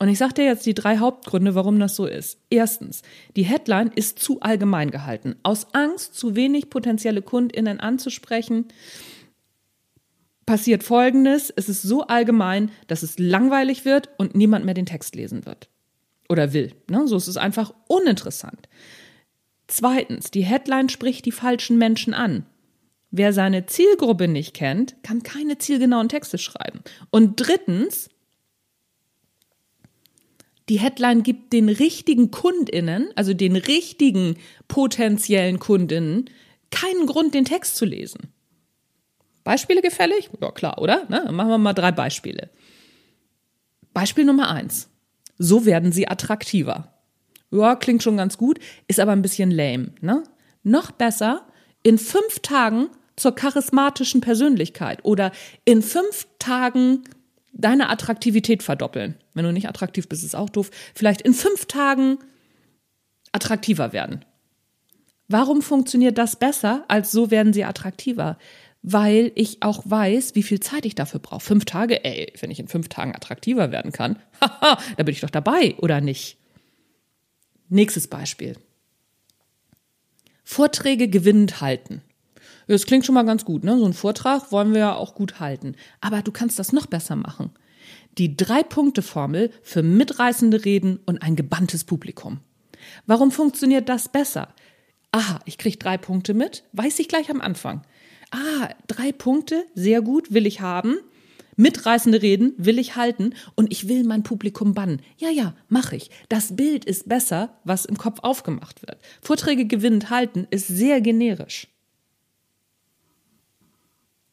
Und 0.00 0.08
ich 0.08 0.18
sage 0.18 0.34
dir 0.34 0.44
jetzt 0.44 0.64
die 0.66 0.74
drei 0.74 0.98
Hauptgründe, 0.98 1.54
warum 1.54 1.80
das 1.80 1.96
so 1.96 2.06
ist. 2.06 2.38
Erstens, 2.50 3.02
die 3.36 3.42
Headline 3.42 3.90
ist 3.94 4.20
zu 4.20 4.40
allgemein 4.40 4.90
gehalten. 4.90 5.34
Aus 5.42 5.74
Angst, 5.74 6.14
zu 6.14 6.36
wenig 6.36 6.70
potenzielle 6.70 7.20
KundInnen 7.20 7.80
anzusprechen, 7.80 8.66
passiert 10.48 10.82
Folgendes. 10.82 11.52
Es 11.54 11.68
ist 11.68 11.82
so 11.82 12.06
allgemein, 12.06 12.70
dass 12.86 13.02
es 13.02 13.18
langweilig 13.18 13.84
wird 13.84 14.08
und 14.16 14.34
niemand 14.34 14.64
mehr 14.64 14.72
den 14.72 14.86
Text 14.86 15.14
lesen 15.14 15.44
wird. 15.44 15.68
Oder 16.30 16.54
will. 16.54 16.72
Ne? 16.88 17.06
So 17.06 17.16
ist 17.16 17.28
es 17.28 17.36
einfach 17.36 17.74
uninteressant. 17.86 18.66
Zweitens, 19.66 20.30
die 20.30 20.44
Headline 20.44 20.88
spricht 20.88 21.26
die 21.26 21.32
falschen 21.32 21.76
Menschen 21.76 22.14
an. 22.14 22.46
Wer 23.10 23.34
seine 23.34 23.66
Zielgruppe 23.66 24.26
nicht 24.26 24.54
kennt, 24.54 24.96
kann 25.02 25.22
keine 25.22 25.58
zielgenauen 25.58 26.08
Texte 26.08 26.38
schreiben. 26.38 26.80
Und 27.10 27.36
drittens, 27.36 28.08
die 30.70 30.80
Headline 30.80 31.22
gibt 31.22 31.52
den 31.52 31.68
richtigen 31.68 32.30
Kundinnen, 32.30 33.10
also 33.16 33.34
den 33.34 33.56
richtigen 33.56 34.38
potenziellen 34.66 35.58
Kundinnen, 35.58 36.30
keinen 36.70 37.06
Grund, 37.06 37.34
den 37.34 37.44
Text 37.44 37.76
zu 37.76 37.84
lesen. 37.84 38.32
Beispiele 39.48 39.80
gefällig? 39.80 40.28
Ja, 40.42 40.50
klar, 40.50 40.76
oder? 40.76 41.06
Ne? 41.08 41.24
Machen 41.32 41.48
wir 41.48 41.56
mal 41.56 41.72
drei 41.72 41.90
Beispiele. 41.90 42.50
Beispiel 43.94 44.26
Nummer 44.26 44.50
eins. 44.50 44.90
So 45.38 45.64
werden 45.64 45.90
sie 45.90 46.06
attraktiver. 46.06 46.92
Ja, 47.50 47.74
klingt 47.74 48.02
schon 48.02 48.18
ganz 48.18 48.36
gut, 48.36 48.58
ist 48.88 49.00
aber 49.00 49.12
ein 49.12 49.22
bisschen 49.22 49.50
lame. 49.50 49.92
Ne? 50.02 50.22
Noch 50.64 50.90
besser, 50.90 51.46
in 51.82 51.96
fünf 51.96 52.40
Tagen 52.40 52.88
zur 53.16 53.34
charismatischen 53.34 54.20
Persönlichkeit 54.20 55.02
oder 55.02 55.32
in 55.64 55.80
fünf 55.80 56.28
Tagen 56.38 57.04
deine 57.54 57.88
Attraktivität 57.88 58.62
verdoppeln. 58.62 59.14
Wenn 59.32 59.46
du 59.46 59.52
nicht 59.54 59.66
attraktiv 59.70 60.10
bist, 60.10 60.24
ist 60.24 60.36
auch 60.36 60.50
doof. 60.50 60.70
Vielleicht 60.94 61.22
in 61.22 61.32
fünf 61.32 61.64
Tagen 61.64 62.18
attraktiver 63.32 63.94
werden. 63.94 64.26
Warum 65.26 65.62
funktioniert 65.62 66.18
das 66.18 66.36
besser, 66.36 66.84
als 66.88 67.12
so 67.12 67.30
werden 67.30 67.54
sie 67.54 67.64
attraktiver? 67.64 68.36
Weil 68.82 69.32
ich 69.34 69.62
auch 69.62 69.82
weiß, 69.84 70.34
wie 70.34 70.42
viel 70.42 70.60
Zeit 70.60 70.86
ich 70.86 70.94
dafür 70.94 71.20
brauche. 71.20 71.40
Fünf 71.40 71.64
Tage, 71.64 72.04
ey, 72.04 72.32
wenn 72.40 72.50
ich 72.50 72.60
in 72.60 72.68
fünf 72.68 72.88
Tagen 72.88 73.14
attraktiver 73.14 73.72
werden 73.72 73.92
kann, 73.92 74.18
haha, 74.40 74.78
da 74.96 75.02
bin 75.02 75.12
ich 75.12 75.20
doch 75.20 75.30
dabei, 75.30 75.74
oder 75.78 76.00
nicht? 76.00 76.38
Nächstes 77.68 78.08
Beispiel. 78.08 78.56
Vorträge 80.44 81.08
gewinnend 81.08 81.60
halten. 81.60 82.02
Das 82.66 82.86
klingt 82.86 83.04
schon 83.04 83.14
mal 83.14 83.24
ganz 83.24 83.44
gut, 83.44 83.64
ne? 83.64 83.78
So 83.78 83.84
ein 83.84 83.92
Vortrag 83.92 84.52
wollen 84.52 84.72
wir 84.72 84.80
ja 84.80 84.94
auch 84.94 85.14
gut 85.14 85.40
halten. 85.40 85.74
Aber 86.00 86.22
du 86.22 86.32
kannst 86.32 86.58
das 86.58 86.72
noch 86.72 86.86
besser 86.86 87.16
machen. 87.16 87.50
Die 88.16 88.36
Drei-Punkte-Formel 88.36 89.50
für 89.62 89.82
mitreißende 89.82 90.64
Reden 90.64 90.98
und 91.04 91.22
ein 91.22 91.36
gebanntes 91.36 91.84
Publikum. 91.84 92.40
Warum 93.06 93.30
funktioniert 93.30 93.88
das 93.88 94.08
besser? 94.08 94.54
Aha, 95.12 95.40
ich 95.46 95.56
krieg 95.58 95.80
drei 95.80 95.96
Punkte 95.96 96.34
mit, 96.34 96.64
weiß 96.72 96.98
ich 96.98 97.08
gleich 97.08 97.30
am 97.30 97.40
Anfang 97.40 97.82
ah, 98.30 98.68
drei 98.86 99.12
Punkte, 99.12 99.64
sehr 99.74 100.02
gut, 100.02 100.32
will 100.32 100.46
ich 100.46 100.60
haben. 100.60 100.96
Mitreißende 101.56 102.22
Reden 102.22 102.54
will 102.56 102.78
ich 102.78 102.94
halten 102.94 103.34
und 103.56 103.72
ich 103.72 103.88
will 103.88 104.04
mein 104.04 104.22
Publikum 104.22 104.74
bannen. 104.74 105.02
Ja, 105.16 105.28
ja, 105.28 105.54
mache 105.68 105.96
ich. 105.96 106.08
Das 106.28 106.54
Bild 106.54 106.84
ist 106.84 107.08
besser, 107.08 107.58
was 107.64 107.84
im 107.84 107.98
Kopf 107.98 108.20
aufgemacht 108.22 108.86
wird. 108.86 108.98
Vorträge 109.20 109.66
gewinnend 109.66 110.08
halten 110.08 110.46
ist 110.50 110.68
sehr 110.68 111.00
generisch. 111.00 111.66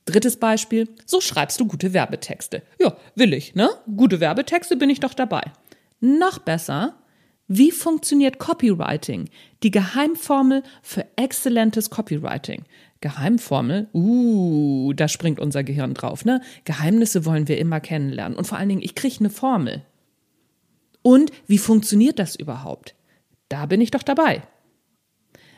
Drittes 0.05 0.37
Beispiel, 0.37 0.87
so 1.07 1.19
schreibst 1.19 1.59
du 1.59 1.65
gute 1.65 1.93
Werbetexte. 1.93 2.61
Ja, 2.79 2.95
will 3.15 3.33
ich, 3.33 3.55
ne? 3.55 3.71
Gute 3.95 4.19
Werbetexte 4.19 4.77
bin 4.77 4.91
ich 4.91 4.99
doch 4.99 5.15
dabei. 5.15 5.51
Noch 5.99 6.37
besser, 6.37 6.99
wie 7.47 7.71
funktioniert 7.71 8.37
Copywriting? 8.37 9.29
Die 9.63 9.71
Geheimformel 9.71 10.63
für 10.83 11.05
exzellentes 11.15 11.89
Copywriting. 11.89 12.65
Geheimformel, 13.01 13.87
uh, 13.93 14.93
da 14.93 15.07
springt 15.07 15.39
unser 15.39 15.63
Gehirn 15.63 15.93
drauf, 15.93 16.25
ne? 16.25 16.41
Geheimnisse 16.63 17.25
wollen 17.25 17.47
wir 17.47 17.57
immer 17.57 17.79
kennenlernen. 17.79 18.37
Und 18.37 18.45
vor 18.45 18.57
allen 18.57 18.69
Dingen, 18.69 18.81
ich 18.81 18.95
kriege 18.95 19.17
eine 19.19 19.29
Formel. 19.29 19.83
Und 21.01 21.31
wie 21.45 21.59
funktioniert 21.59 22.17
das 22.17 22.35
überhaupt? 22.35 22.95
Da 23.49 23.67
bin 23.67 23.81
ich 23.81 23.91
doch 23.91 24.03
dabei. 24.03 24.41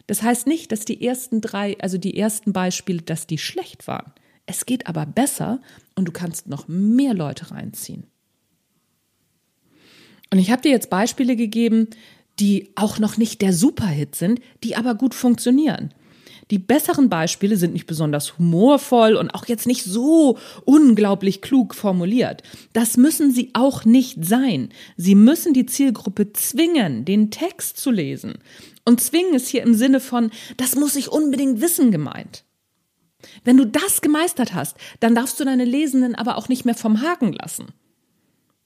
Das 0.07 0.23
heißt 0.23 0.47
nicht, 0.47 0.71
dass 0.71 0.85
die 0.85 1.05
ersten 1.05 1.41
drei, 1.41 1.77
also 1.79 1.97
die 1.97 2.17
ersten 2.17 2.53
Beispiele, 2.53 3.01
dass 3.01 3.27
die 3.27 3.37
schlecht 3.37 3.87
waren. 3.87 4.11
Es 4.45 4.65
geht 4.65 4.87
aber 4.87 5.05
besser 5.05 5.61
und 5.95 6.05
du 6.05 6.11
kannst 6.11 6.47
noch 6.47 6.67
mehr 6.67 7.13
Leute 7.13 7.51
reinziehen. 7.51 8.07
Und 10.31 10.39
ich 10.39 10.51
habe 10.51 10.61
dir 10.61 10.71
jetzt 10.71 10.89
Beispiele 10.89 11.35
gegeben, 11.35 11.87
die 12.39 12.71
auch 12.75 12.99
noch 12.99 13.17
nicht 13.17 13.41
der 13.41 13.53
Superhit 13.53 14.15
sind, 14.15 14.41
die 14.63 14.75
aber 14.75 14.95
gut 14.95 15.13
funktionieren. 15.13 15.93
Die 16.49 16.59
besseren 16.59 17.09
Beispiele 17.09 17.57
sind 17.57 17.73
nicht 17.73 17.87
besonders 17.87 18.37
humorvoll 18.37 19.15
und 19.15 19.31
auch 19.31 19.45
jetzt 19.47 19.67
nicht 19.67 19.83
so 19.83 20.37
unglaublich 20.65 21.41
klug 21.41 21.75
formuliert. 21.75 22.41
Das 22.73 22.95
müssen 22.95 23.31
sie 23.31 23.51
auch 23.53 23.83
nicht 23.83 24.23
sein. 24.23 24.69
Sie 24.95 25.15
müssen 25.15 25.53
die 25.53 25.65
Zielgruppe 25.65 26.31
zwingen, 26.33 27.03
den 27.03 27.31
Text 27.31 27.77
zu 27.77 27.91
lesen. 27.91 28.35
Und 28.85 29.01
zwingen 29.01 29.33
ist 29.33 29.49
hier 29.49 29.63
im 29.63 29.73
Sinne 29.73 29.99
von, 29.99 30.31
das 30.55 30.75
muss 30.75 30.95
ich 30.95 31.11
unbedingt 31.11 31.59
wissen 31.59 31.91
gemeint. 31.91 32.45
Wenn 33.43 33.57
du 33.57 33.65
das 33.65 34.01
gemeistert 34.01 34.53
hast, 34.53 34.77
dann 34.99 35.15
darfst 35.15 35.39
du 35.39 35.45
deine 35.45 35.65
Lesenden 35.65 36.15
aber 36.15 36.37
auch 36.37 36.47
nicht 36.47 36.65
mehr 36.65 36.75
vom 36.75 37.01
Haken 37.01 37.33
lassen. 37.33 37.67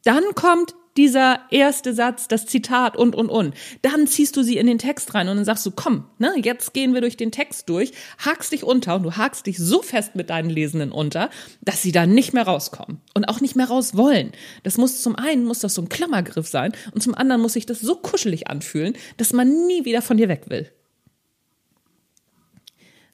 Dann 0.03 0.23
kommt 0.35 0.75
dieser 0.97 1.41
erste 1.51 1.93
Satz, 1.93 2.27
das 2.27 2.45
Zitat 2.45 2.97
und, 2.97 3.15
und, 3.15 3.29
und. 3.29 3.55
Dann 3.81 4.07
ziehst 4.07 4.35
du 4.35 4.43
sie 4.43 4.57
in 4.57 4.67
den 4.67 4.77
Text 4.77 5.13
rein 5.13 5.29
und 5.29 5.37
dann 5.37 5.45
sagst 5.45 5.65
du, 5.65 5.71
komm, 5.71 6.05
ne, 6.17 6.33
jetzt 6.43 6.73
gehen 6.73 6.93
wir 6.93 7.01
durch 7.01 7.17
den 7.17 7.31
Text 7.31 7.69
durch, 7.69 7.91
hakst 8.17 8.51
dich 8.51 8.63
unter 8.63 8.95
und 8.95 9.03
du 9.03 9.13
hakst 9.13 9.47
dich 9.47 9.57
so 9.57 9.81
fest 9.81 10.15
mit 10.15 10.29
deinen 10.29 10.49
Lesenden 10.49 10.91
unter, 10.91 11.29
dass 11.61 11.81
sie 11.81 11.91
da 11.91 12.05
nicht 12.05 12.33
mehr 12.33 12.43
rauskommen 12.43 12.99
und 13.13 13.25
auch 13.25 13.41
nicht 13.41 13.55
mehr 13.55 13.67
raus 13.67 13.95
wollen. 13.95 14.31
Das 14.63 14.77
muss 14.77 15.01
zum 15.01 15.15
einen, 15.15 15.45
muss 15.45 15.59
das 15.59 15.75
so 15.75 15.81
ein 15.81 15.89
Klammergriff 15.89 16.47
sein 16.47 16.73
und 16.93 17.01
zum 17.01 17.15
anderen 17.15 17.41
muss 17.41 17.53
sich 17.53 17.65
das 17.65 17.79
so 17.79 17.95
kuschelig 17.95 18.47
anfühlen, 18.47 18.95
dass 19.17 19.33
man 19.33 19.67
nie 19.67 19.85
wieder 19.85 20.01
von 20.01 20.17
dir 20.17 20.29
weg 20.29 20.49
will. 20.49 20.71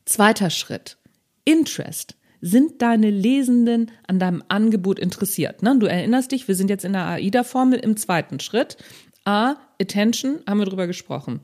Zweiter 0.05 0.49
Schritt. 0.49 0.97
Interest 1.43 2.15
sind 2.41 2.81
deine 2.81 3.09
Lesenden 3.09 3.91
an 4.07 4.19
deinem 4.19 4.43
Angebot 4.47 4.99
interessiert? 4.99 5.63
Ne? 5.63 5.77
Du 5.79 5.85
erinnerst 5.85 6.31
dich, 6.31 6.47
wir 6.47 6.55
sind 6.55 6.69
jetzt 6.69 6.85
in 6.85 6.93
der 6.93 7.05
AIDA-Formel 7.05 7.79
im 7.79 7.97
zweiten 7.97 8.39
Schritt. 8.39 8.77
A, 9.25 9.55
Attention, 9.81 10.39
haben 10.47 10.59
wir 10.59 10.65
drüber 10.65 10.87
gesprochen. 10.87 11.41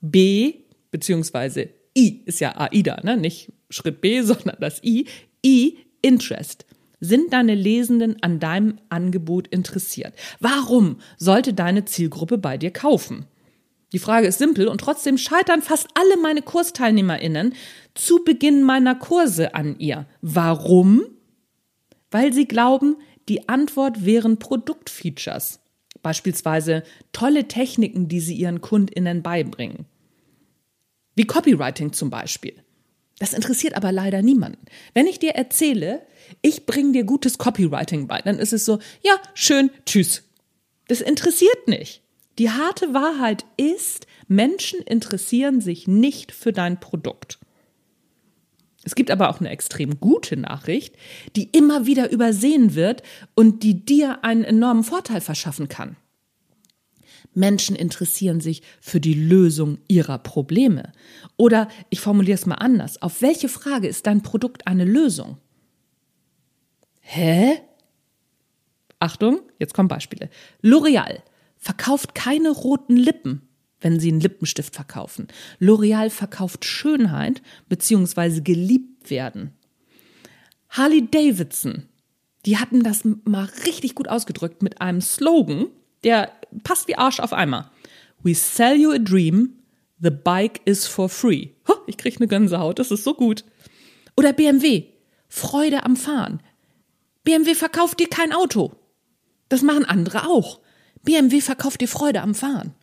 B, 0.00 0.54
beziehungsweise 0.90 1.70
I 1.96 2.22
ist 2.24 2.40
ja 2.40 2.56
AIDA, 2.56 3.00
ne? 3.02 3.16
nicht 3.16 3.52
Schritt 3.68 4.00
B, 4.00 4.22
sondern 4.22 4.56
das 4.60 4.82
I. 4.82 5.06
I, 5.44 5.78
Interest. 6.02 6.66
Sind 7.00 7.32
deine 7.32 7.54
Lesenden 7.54 8.22
an 8.22 8.40
deinem 8.40 8.78
Angebot 8.90 9.48
interessiert? 9.48 10.12
Warum 10.38 11.00
sollte 11.16 11.54
deine 11.54 11.86
Zielgruppe 11.86 12.36
bei 12.36 12.58
dir 12.58 12.70
kaufen? 12.70 13.24
Die 13.92 13.98
Frage 13.98 14.28
ist 14.28 14.38
simpel 14.38 14.68
und 14.68 14.80
trotzdem 14.80 15.18
scheitern 15.18 15.62
fast 15.62 15.88
alle 15.94 16.16
meine 16.16 16.42
KursteilnehmerInnen 16.42 17.54
zu 17.94 18.24
Beginn 18.24 18.62
meiner 18.62 18.94
Kurse 18.94 19.54
an 19.54 19.78
ihr. 19.78 20.06
Warum? 20.22 21.02
Weil 22.10 22.32
sie 22.32 22.46
glauben, 22.46 22.96
die 23.28 23.48
Antwort 23.48 24.04
wären 24.04 24.38
Produktfeatures. 24.38 25.60
Beispielsweise 26.02 26.82
tolle 27.12 27.48
Techniken, 27.48 28.08
die 28.08 28.20
sie 28.20 28.34
ihren 28.34 28.60
KundInnen 28.60 29.22
beibringen. 29.22 29.86
Wie 31.14 31.26
Copywriting 31.26 31.92
zum 31.92 32.10
Beispiel. 32.10 32.54
Das 33.18 33.34
interessiert 33.34 33.74
aber 33.74 33.92
leider 33.92 34.22
niemanden. 34.22 34.64
Wenn 34.94 35.06
ich 35.06 35.18
dir 35.18 35.32
erzähle, 35.32 36.06
ich 36.40 36.64
bringe 36.64 36.92
dir 36.92 37.04
gutes 37.04 37.36
Copywriting 37.36 38.06
bei, 38.06 38.22
dann 38.22 38.38
ist 38.38 38.54
es 38.54 38.64
so, 38.64 38.78
ja, 39.02 39.12
schön, 39.34 39.70
tschüss. 39.84 40.22
Das 40.88 41.02
interessiert 41.02 41.68
nicht. 41.68 42.02
Die 42.40 42.48
harte 42.48 42.94
Wahrheit 42.94 43.44
ist, 43.58 44.06
Menschen 44.26 44.80
interessieren 44.80 45.60
sich 45.60 45.86
nicht 45.86 46.32
für 46.32 46.54
dein 46.54 46.80
Produkt. 46.80 47.38
Es 48.82 48.94
gibt 48.94 49.10
aber 49.10 49.28
auch 49.28 49.40
eine 49.40 49.50
extrem 49.50 50.00
gute 50.00 50.38
Nachricht, 50.38 50.96
die 51.36 51.50
immer 51.52 51.84
wieder 51.84 52.10
übersehen 52.10 52.74
wird 52.74 53.02
und 53.34 53.62
die 53.62 53.84
dir 53.84 54.24
einen 54.24 54.42
enormen 54.42 54.84
Vorteil 54.84 55.20
verschaffen 55.20 55.68
kann. 55.68 55.96
Menschen 57.34 57.76
interessieren 57.76 58.40
sich 58.40 58.62
für 58.80 59.00
die 59.00 59.12
Lösung 59.12 59.76
ihrer 59.86 60.16
Probleme. 60.16 60.94
Oder 61.36 61.68
ich 61.90 62.00
formuliere 62.00 62.36
es 62.36 62.46
mal 62.46 62.54
anders. 62.54 63.02
Auf 63.02 63.20
welche 63.20 63.50
Frage 63.50 63.86
ist 63.86 64.06
dein 64.06 64.22
Produkt 64.22 64.66
eine 64.66 64.86
Lösung? 64.86 65.36
Hä? 67.02 67.60
Achtung, 68.98 69.40
jetzt 69.58 69.74
kommen 69.74 69.88
Beispiele. 69.88 70.30
L'Oreal 70.62 71.20
verkauft 71.60 72.14
keine 72.14 72.50
roten 72.50 72.96
Lippen, 72.96 73.42
wenn 73.80 74.00
sie 74.00 74.10
einen 74.10 74.20
Lippenstift 74.20 74.74
verkaufen. 74.74 75.28
L'Oreal 75.60 76.10
verkauft 76.10 76.64
Schönheit 76.64 77.42
bzw. 77.68 78.40
geliebt 78.40 79.10
werden. 79.10 79.52
Harley 80.70 81.06
Davidson, 81.08 81.84
die 82.46 82.58
hatten 82.58 82.82
das 82.82 83.02
mal 83.24 83.48
richtig 83.66 83.94
gut 83.94 84.08
ausgedrückt 84.08 84.62
mit 84.62 84.80
einem 84.80 85.00
Slogan, 85.00 85.66
der 86.02 86.32
passt 86.64 86.88
wie 86.88 86.96
Arsch 86.96 87.20
auf 87.20 87.32
Eimer. 87.32 87.70
We 88.22 88.34
sell 88.34 88.76
you 88.76 88.92
a 88.92 88.98
dream, 88.98 89.54
the 90.00 90.10
bike 90.10 90.60
is 90.64 90.86
for 90.86 91.08
free. 91.08 91.50
Ich 91.86 91.96
krieg 91.96 92.16
eine 92.16 92.28
Gänsehaut, 92.28 92.78
das 92.78 92.90
ist 92.90 93.04
so 93.04 93.14
gut. 93.14 93.44
Oder 94.16 94.32
BMW, 94.32 94.84
Freude 95.28 95.84
am 95.84 95.96
Fahren. 95.96 96.40
BMW 97.24 97.54
verkauft 97.54 98.00
dir 98.00 98.08
kein 98.08 98.32
Auto. 98.32 98.72
Das 99.48 99.62
machen 99.62 99.84
andere 99.84 100.26
auch. 100.26 100.60
BMW 101.04 101.40
verkauft 101.40 101.80
dir 101.80 101.88
Freude 101.88 102.22
am 102.22 102.34
Fahren. 102.34 102.74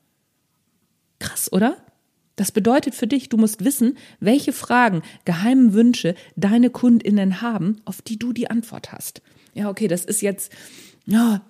Krass, 1.20 1.52
oder? 1.52 1.78
Das 2.36 2.52
bedeutet 2.52 2.94
für 2.94 3.08
dich, 3.08 3.30
du 3.30 3.38
musst 3.38 3.66
wissen, 3.66 3.98
welche 4.20 4.54
Fragen, 4.54 5.02
geheimen 5.26 5.74
Wünsche 5.74 6.14
deine 6.36 6.70
KundInnen 6.70 7.42
haben, 7.42 7.82
auf 7.86 8.02
die 8.02 8.20
du 8.20 8.32
die 8.32 8.50
Antwort 8.50 8.92
hast. 8.92 9.22
Ja, 9.56 9.70
okay, 9.70 9.88
das 9.88 10.06
ist 10.06 10.22
jetzt, 10.22 10.52
ja, 11.08 11.42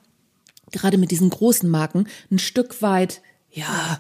gerade 0.72 0.98
mit 0.98 1.12
diesen 1.12 1.30
großen 1.30 1.70
Marken 1.70 2.08
ein 2.32 2.40
Stück 2.40 2.82
weit, 2.82 3.22
ja, 3.52 4.00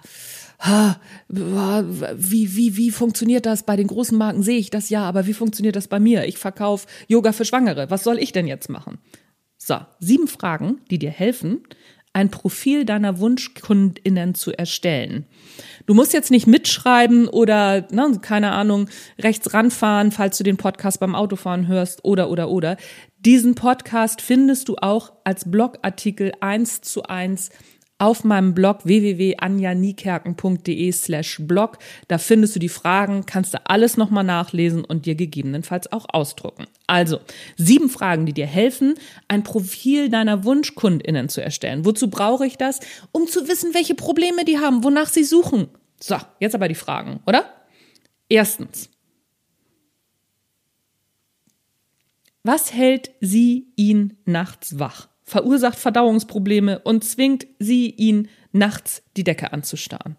wie, 1.27 2.55
wie, 2.55 2.77
wie 2.77 2.91
funktioniert 2.91 3.45
das 3.45 3.63
bei 3.63 3.75
den 3.75 3.87
großen 3.87 4.17
Marken? 4.17 4.41
Sehe 4.41 4.57
ich 4.57 4.69
das 4.69 4.89
ja, 4.89 5.03
aber 5.03 5.27
wie 5.27 5.33
funktioniert 5.33 5.75
das 5.75 5.87
bei 5.87 5.99
mir? 5.99 6.25
Ich 6.25 6.37
verkaufe 6.37 6.87
Yoga 7.07 7.31
für 7.31 7.45
Schwangere. 7.45 7.91
Was 7.91 8.03
soll 8.03 8.17
ich 8.17 8.31
denn 8.31 8.47
jetzt 8.47 8.69
machen? 8.69 8.97
So, 9.57 9.77
sieben 9.99 10.27
Fragen, 10.27 10.79
die 10.89 10.99
dir 10.99 11.11
helfen, 11.11 11.61
ein 12.17 12.31
Profil 12.31 12.83
deiner 12.83 13.19
Wunschkundinnen 13.19 14.33
zu 14.33 14.51
erstellen. 14.51 15.27
Du 15.85 15.93
musst 15.93 16.13
jetzt 16.13 16.31
nicht 16.31 16.47
mitschreiben 16.47 17.27
oder, 17.27 17.87
ne, 17.91 18.17
keine 18.23 18.53
Ahnung, 18.53 18.89
rechts 19.19 19.53
ranfahren, 19.53 20.11
falls 20.11 20.39
du 20.39 20.43
den 20.43 20.57
Podcast 20.57 20.99
beim 20.99 21.13
Autofahren 21.13 21.67
hörst 21.67 22.03
oder, 22.03 22.31
oder, 22.31 22.49
oder. 22.49 22.77
Diesen 23.19 23.53
Podcast 23.53 24.23
findest 24.23 24.67
du 24.67 24.77
auch 24.77 25.13
als 25.25 25.49
Blogartikel 25.51 26.31
eins 26.41 26.81
zu 26.81 27.03
eins 27.03 27.51
auf 27.99 28.23
meinem 28.23 28.53
Blog 28.53 28.85
www.anjaniekerken.de 28.85 30.91
slash 30.91 31.41
blog. 31.41 31.77
Da 32.07 32.17
findest 32.17 32.55
du 32.55 32.59
die 32.59 32.69
Fragen, 32.69 33.25
kannst 33.25 33.53
du 33.53 33.59
alles 33.65 33.97
nochmal 33.97 34.23
nachlesen 34.23 34.85
und 34.85 35.05
dir 35.05 35.15
gegebenenfalls 35.15 35.91
auch 35.91 36.05
ausdrucken. 36.09 36.67
Also, 36.85 37.19
sieben 37.55 37.89
Fragen, 37.89 38.25
die 38.25 38.33
dir 38.33 38.45
helfen, 38.45 38.95
ein 39.27 39.43
Profil 39.43 40.09
deiner 40.09 40.43
WunschkundInnen 40.43 41.29
zu 41.29 41.41
erstellen. 41.41 41.85
Wozu 41.85 42.09
brauche 42.09 42.45
ich 42.45 42.57
das? 42.57 42.79
Um 43.11 43.27
zu 43.27 43.47
wissen, 43.47 43.73
welche 43.73 43.95
Probleme 43.95 44.45
die 44.45 44.59
haben, 44.59 44.83
wonach 44.83 45.09
sie 45.09 45.23
suchen. 45.23 45.69
So, 45.99 46.17
jetzt 46.39 46.55
aber 46.55 46.67
die 46.67 46.75
Fragen, 46.75 47.21
oder? 47.25 47.45
Erstens. 48.29 48.89
Was 52.43 52.71
hält 52.71 53.11
sie 53.19 53.73
ihn 53.75 54.17
nachts 54.25 54.79
wach? 54.79 55.09
Verursacht 55.27 55.77
Verdauungsprobleme 55.77 56.79
und 56.79 57.03
zwingt 57.03 57.45
sie, 57.59 57.91
ihn 57.91 58.29
nachts 58.53 59.03
die 59.17 59.25
Decke 59.25 59.51
anzustarren. 59.51 60.15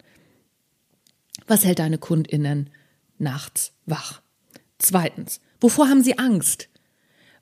Was 1.46 1.64
hält 1.64 1.78
deine 1.78 1.98
Kundinnen 1.98 2.70
nachts 3.18 3.72
wach? 3.86 4.20
Zweitens, 4.78 5.40
wovor 5.60 5.88
haben 5.88 6.02
sie 6.02 6.18
Angst? 6.18 6.68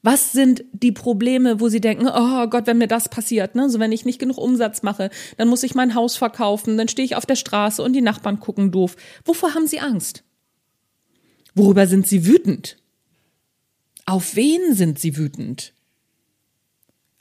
Was 0.03 0.31
sind 0.31 0.65
die 0.73 0.93
Probleme, 0.93 1.59
wo 1.59 1.69
sie 1.69 1.81
denken, 1.81 2.07
oh 2.07 2.47
Gott, 2.47 2.69
wenn 2.69 2.79
mir 2.79 2.87
das 2.87 3.09
passiert, 3.09 3.57
ne? 3.57 3.69
So 3.69 3.81
wenn 3.81 3.91
ich 3.91 4.05
nicht 4.05 4.21
genug 4.21 4.39
Umsatz 4.39 4.85
mache, 4.85 5.11
dann 5.37 5.49
muss 5.49 5.65
ich 5.65 5.75
mein 5.75 5.97
Haus 5.97 6.17
verkaufen, 6.17 6.79
dann 6.79 6.87
stehe 6.87 7.05
ich 7.05 7.17
auf 7.17 7.27
der 7.27 7.35
Straße 7.35 7.83
und 7.83 7.95
die 7.95 8.01
Nachbarn 8.01 8.39
gucken 8.39 8.71
doof. 8.71 8.95
Wovor 9.25 9.55
haben 9.55 9.67
sie 9.67 9.81
Angst? 9.81 10.23
Worüber 11.57 11.89
sind 11.89 12.07
sie 12.07 12.27
wütend? 12.27 12.77
Auf 14.05 14.37
wen 14.37 14.75
sind 14.75 15.01
sie 15.01 15.17
wütend? 15.17 15.73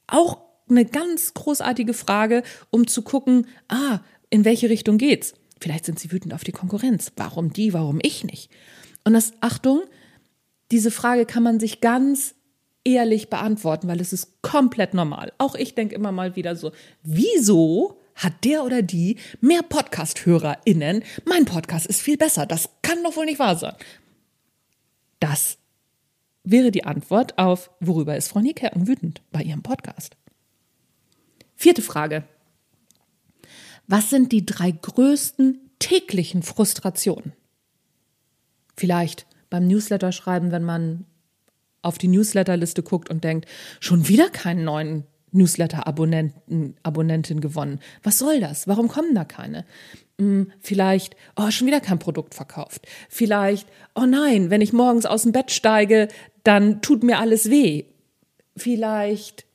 Auch 0.08 0.40
eine 0.70 0.86
ganz 0.86 1.34
großartige 1.34 1.94
Frage, 1.94 2.44
um 2.70 2.88
zu 2.88 3.02
gucken, 3.02 3.48
ah, 3.68 4.00
in 4.30 4.46
welche 4.46 4.70
Richtung 4.70 4.98
geht's? 4.98 5.34
Vielleicht 5.60 5.86
sind 5.86 6.00
sie 6.00 6.12
wütend 6.12 6.34
auf 6.34 6.44
die 6.44 6.52
Konkurrenz. 6.52 7.12
Warum 7.16 7.54
die, 7.54 7.74
warum 7.74 8.00
ich 8.02 8.24
nicht? 8.24 8.52
Und 9.04 9.14
das, 9.14 9.34
Achtung, 9.42 9.82
diese 10.72 10.92
Frage 10.92 11.26
kann 11.26 11.44
man 11.44 11.60
sich 11.60 11.82
ganz 11.82 12.36
ehrlich 12.84 13.30
beantworten, 13.30 13.88
weil 13.88 14.02
es 14.02 14.14
ist 14.14 14.42
komplett 14.42 14.94
normal. 14.94 15.32
Auch 15.38 15.56
ich 15.56 15.76
denke 15.76 15.96
immer 15.96 16.12
mal 16.12 16.36
wieder 16.36 16.56
so, 16.56 16.72
wieso 17.04 18.00
hat 18.16 18.44
der 18.44 18.64
oder 18.64 18.82
die 18.82 19.18
mehr 19.42 19.62
Podcast-HörerInnen? 19.62 21.04
Mein 21.26 21.46
Podcast 21.46 21.86
ist 21.86 22.02
viel 22.02 22.18
besser. 22.18 22.46
Das 22.46 22.70
kann 22.82 23.04
doch 23.04 23.16
wohl 23.16 23.26
nicht 23.26 23.40
wahr 23.40 23.58
sein. 23.58 23.76
Das 25.20 25.58
wäre 26.46 26.72
die 26.72 26.86
Antwort 26.86 27.38
auf, 27.38 27.72
worüber 27.80 28.16
ist 28.16 28.30
Frau 28.30 28.40
Niekerken 28.40 28.88
wütend 28.88 29.22
bei 29.32 29.42
ihrem 29.42 29.64
Podcast? 29.64 30.16
Vierte 31.56 31.82
Frage. 31.82 32.24
Was 33.88 34.10
sind 34.10 34.32
die 34.32 34.46
drei 34.46 34.72
größten 34.72 35.60
täglichen 35.80 36.44
Frustrationen? 36.44 37.34
Vielleicht 38.76 39.26
beim 39.50 39.68
Newsletter 39.68 40.12
schreiben, 40.12 40.52
wenn 40.52 40.64
man 40.64 41.06
auf 41.82 41.98
die 41.98 42.08
Newsletterliste 42.08 42.84
guckt 42.84 43.10
und 43.10 43.24
denkt, 43.24 43.48
schon 43.80 44.08
wieder 44.08 44.30
keinen 44.30 44.64
neuen 44.64 45.06
Newsletter-Abonnenten, 45.36 46.76
Abonnentin 46.84 47.42
gewonnen. 47.42 47.80
Was 48.04 48.20
soll 48.20 48.40
das? 48.40 48.68
Warum 48.68 48.88
kommen 48.88 49.14
da 49.14 49.26
keine? 49.26 49.66
Hm, 50.20 50.52
vielleicht, 50.62 51.16
oh, 51.36 51.52
schon 51.52 51.68
wieder 51.68 51.82
kein 51.82 52.00
Produkt 52.00 52.34
verkauft. 52.36 52.88
Vielleicht, 53.10 53.68
oh 53.96 54.06
nein, 54.06 54.50
wenn 54.50 54.62
ich 54.62 54.74
morgens 54.74 55.06
aus 55.06 55.24
dem 55.24 55.32
Bett 55.32 55.52
steige, 55.52 56.08
dann 56.44 56.82
tut 56.82 57.04
mir 57.04 57.20
alles 57.20 57.50
weh. 57.50 57.86
Vielleicht 58.56 59.46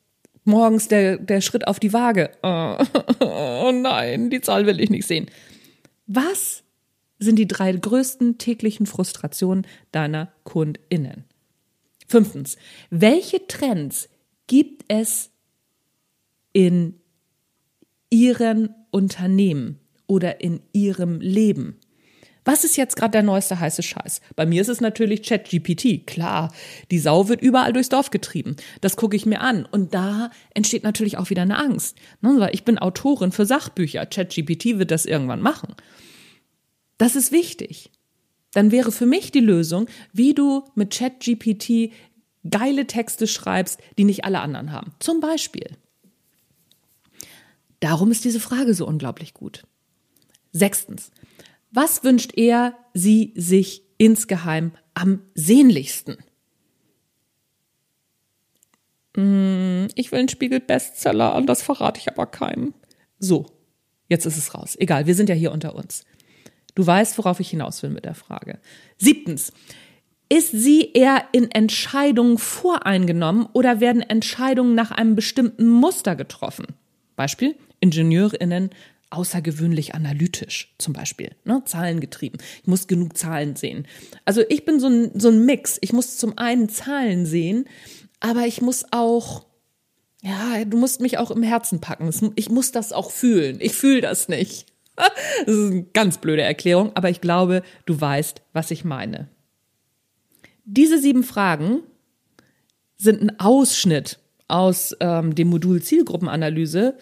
Morgens 0.44 0.88
der, 0.88 1.18
der 1.18 1.40
Schritt 1.40 1.66
auf 1.66 1.78
die 1.78 1.92
Waage. 1.92 2.30
Oh, 2.42 2.76
oh 3.20 3.72
nein, 3.72 4.30
die 4.30 4.40
Zahl 4.40 4.66
will 4.66 4.80
ich 4.80 4.90
nicht 4.90 5.06
sehen. 5.06 5.26
Was 6.06 6.64
sind 7.18 7.36
die 7.36 7.46
drei 7.46 7.72
größten 7.72 8.38
täglichen 8.38 8.86
Frustrationen 8.86 9.66
deiner 9.92 10.32
KundInnen? 10.44 11.24
Fünftens, 12.08 12.56
welche 12.88 13.46
Trends 13.46 14.08
gibt 14.46 14.84
es 14.88 15.29
in 16.52 17.00
ihren 18.10 18.74
Unternehmen 18.90 19.78
oder 20.06 20.40
in 20.40 20.60
ihrem 20.72 21.20
Leben? 21.20 21.76
Was 22.44 22.64
ist 22.64 22.76
jetzt 22.76 22.96
gerade 22.96 23.12
der 23.12 23.22
neueste 23.22 23.60
heiße 23.60 23.82
Scheiß? 23.82 24.20
Bei 24.34 24.46
mir 24.46 24.62
ist 24.62 24.68
es 24.68 24.80
natürlich 24.80 25.22
ChatGPT. 25.22 26.06
Klar, 26.06 26.52
die 26.90 26.98
Sau 26.98 27.28
wird 27.28 27.42
überall 27.42 27.72
durchs 27.72 27.90
Dorf 27.90 28.10
getrieben. 28.10 28.56
Das 28.80 28.96
gucke 28.96 29.14
ich 29.14 29.26
mir 29.26 29.40
an. 29.40 29.66
Und 29.70 29.94
da 29.94 30.30
entsteht 30.54 30.82
natürlich 30.82 31.18
auch 31.18 31.30
wieder 31.30 31.42
eine 31.42 31.58
Angst. 31.58 31.96
Ne? 32.22 32.48
Ich 32.52 32.64
bin 32.64 32.78
Autorin 32.78 33.30
für 33.30 33.44
Sachbücher. 33.44 34.06
ChatGPT 34.06 34.78
wird 34.78 34.90
das 34.90 35.04
irgendwann 35.04 35.42
machen. 35.42 35.74
Das 36.96 37.14
ist 37.14 37.30
wichtig. 37.30 37.90
Dann 38.52 38.72
wäre 38.72 38.90
für 38.90 39.06
mich 39.06 39.30
die 39.30 39.40
Lösung, 39.40 39.86
wie 40.12 40.34
du 40.34 40.64
mit 40.74 40.92
ChatGPT 40.92 41.92
geile 42.48 42.86
Texte 42.86 43.26
schreibst, 43.26 43.80
die 43.98 44.04
nicht 44.04 44.24
alle 44.24 44.40
anderen 44.40 44.72
haben. 44.72 44.92
Zum 44.98 45.20
Beispiel. 45.20 45.76
Darum 47.80 48.10
ist 48.10 48.24
diese 48.24 48.40
Frage 48.40 48.74
so 48.74 48.86
unglaublich 48.86 49.34
gut. 49.34 49.64
Sechstens. 50.52 51.10
Was 51.70 52.04
wünscht 52.04 52.32
er, 52.36 52.74
sie 52.94 53.32
sich 53.36 53.82
insgeheim 53.96 54.72
am 54.94 55.22
sehnlichsten? 55.34 56.18
Hm, 59.16 59.88
ich 59.94 60.12
will 60.12 60.20
einen 60.20 60.28
Spiegel-Bestseller 60.28 61.34
und 61.34 61.46
das 61.46 61.62
verrate 61.62 62.00
ich 62.00 62.08
aber 62.08 62.26
keinem. 62.26 62.74
So, 63.18 63.46
jetzt 64.08 64.26
ist 64.26 64.36
es 64.36 64.54
raus. 64.54 64.76
Egal, 64.78 65.06
wir 65.06 65.14
sind 65.14 65.28
ja 65.28 65.34
hier 65.34 65.52
unter 65.52 65.74
uns. 65.74 66.04
Du 66.74 66.86
weißt, 66.86 67.18
worauf 67.18 67.40
ich 67.40 67.50
hinaus 67.50 67.82
will 67.82 67.90
mit 67.90 68.04
der 68.04 68.14
Frage. 68.14 68.60
Siebtens. 68.98 69.52
Ist 70.28 70.52
sie 70.52 70.92
eher 70.92 71.24
in 71.32 71.50
Entscheidungen 71.50 72.38
voreingenommen 72.38 73.48
oder 73.52 73.80
werden 73.80 74.02
Entscheidungen 74.02 74.76
nach 74.76 74.92
einem 74.92 75.16
bestimmten 75.16 75.68
Muster 75.68 76.14
getroffen? 76.14 76.66
Beispiel, 77.16 77.56
Ingenieurinnen 77.80 78.70
außergewöhnlich 79.10 79.94
analytisch 79.94 80.72
zum 80.78 80.92
Beispiel, 80.92 81.32
ne? 81.44 81.62
zahlengetrieben. 81.64 82.40
Ich 82.62 82.68
muss 82.68 82.86
genug 82.86 83.16
Zahlen 83.16 83.56
sehen. 83.56 83.86
Also 84.24 84.42
ich 84.48 84.64
bin 84.64 84.78
so 84.78 84.86
ein, 84.86 85.18
so 85.18 85.28
ein 85.28 85.44
Mix. 85.44 85.78
Ich 85.80 85.92
muss 85.92 86.16
zum 86.16 86.38
einen 86.38 86.68
Zahlen 86.68 87.26
sehen, 87.26 87.64
aber 88.20 88.46
ich 88.46 88.62
muss 88.62 88.84
auch, 88.92 89.46
ja, 90.22 90.64
du 90.64 90.76
musst 90.76 91.00
mich 91.00 91.18
auch 91.18 91.32
im 91.32 91.42
Herzen 91.42 91.80
packen. 91.80 92.32
Ich 92.36 92.50
muss 92.50 92.70
das 92.70 92.92
auch 92.92 93.10
fühlen. 93.10 93.58
Ich 93.60 93.72
fühle 93.72 94.00
das 94.00 94.28
nicht. 94.28 94.66
Das 95.46 95.54
ist 95.54 95.70
eine 95.70 95.82
ganz 95.94 96.18
blöde 96.18 96.42
Erklärung, 96.42 96.94
aber 96.94 97.08
ich 97.08 97.22
glaube, 97.22 97.62
du 97.86 97.98
weißt, 97.98 98.42
was 98.52 98.70
ich 98.70 98.84
meine. 98.84 99.28
Diese 100.64 100.98
sieben 100.98 101.22
Fragen 101.22 101.80
sind 102.98 103.22
ein 103.22 103.40
Ausschnitt 103.40 104.18
aus 104.46 104.94
ähm, 105.00 105.34
dem 105.34 105.48
Modul 105.48 105.80
Zielgruppenanalyse 105.80 106.98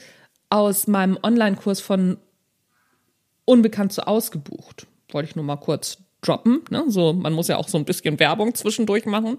aus 0.50 0.86
meinem 0.86 1.18
Online-Kurs 1.22 1.80
von 1.80 2.18
Unbekannt 3.44 3.92
zu 3.92 4.06
ausgebucht. 4.06 4.86
Wollte 5.10 5.30
ich 5.30 5.36
nur 5.36 5.44
mal 5.44 5.56
kurz 5.56 5.98
droppen. 6.20 6.62
Ne? 6.70 6.84
So, 6.88 7.12
man 7.12 7.32
muss 7.32 7.48
ja 7.48 7.56
auch 7.56 7.68
so 7.68 7.78
ein 7.78 7.84
bisschen 7.84 8.20
Werbung 8.20 8.54
zwischendurch 8.54 9.06
machen. 9.06 9.38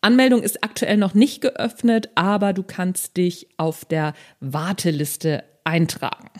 Anmeldung 0.00 0.42
ist 0.42 0.62
aktuell 0.62 0.96
noch 0.96 1.14
nicht 1.14 1.40
geöffnet, 1.40 2.10
aber 2.14 2.52
du 2.52 2.62
kannst 2.62 3.16
dich 3.16 3.48
auf 3.56 3.84
der 3.84 4.14
Warteliste 4.40 5.44
eintragen. 5.64 6.30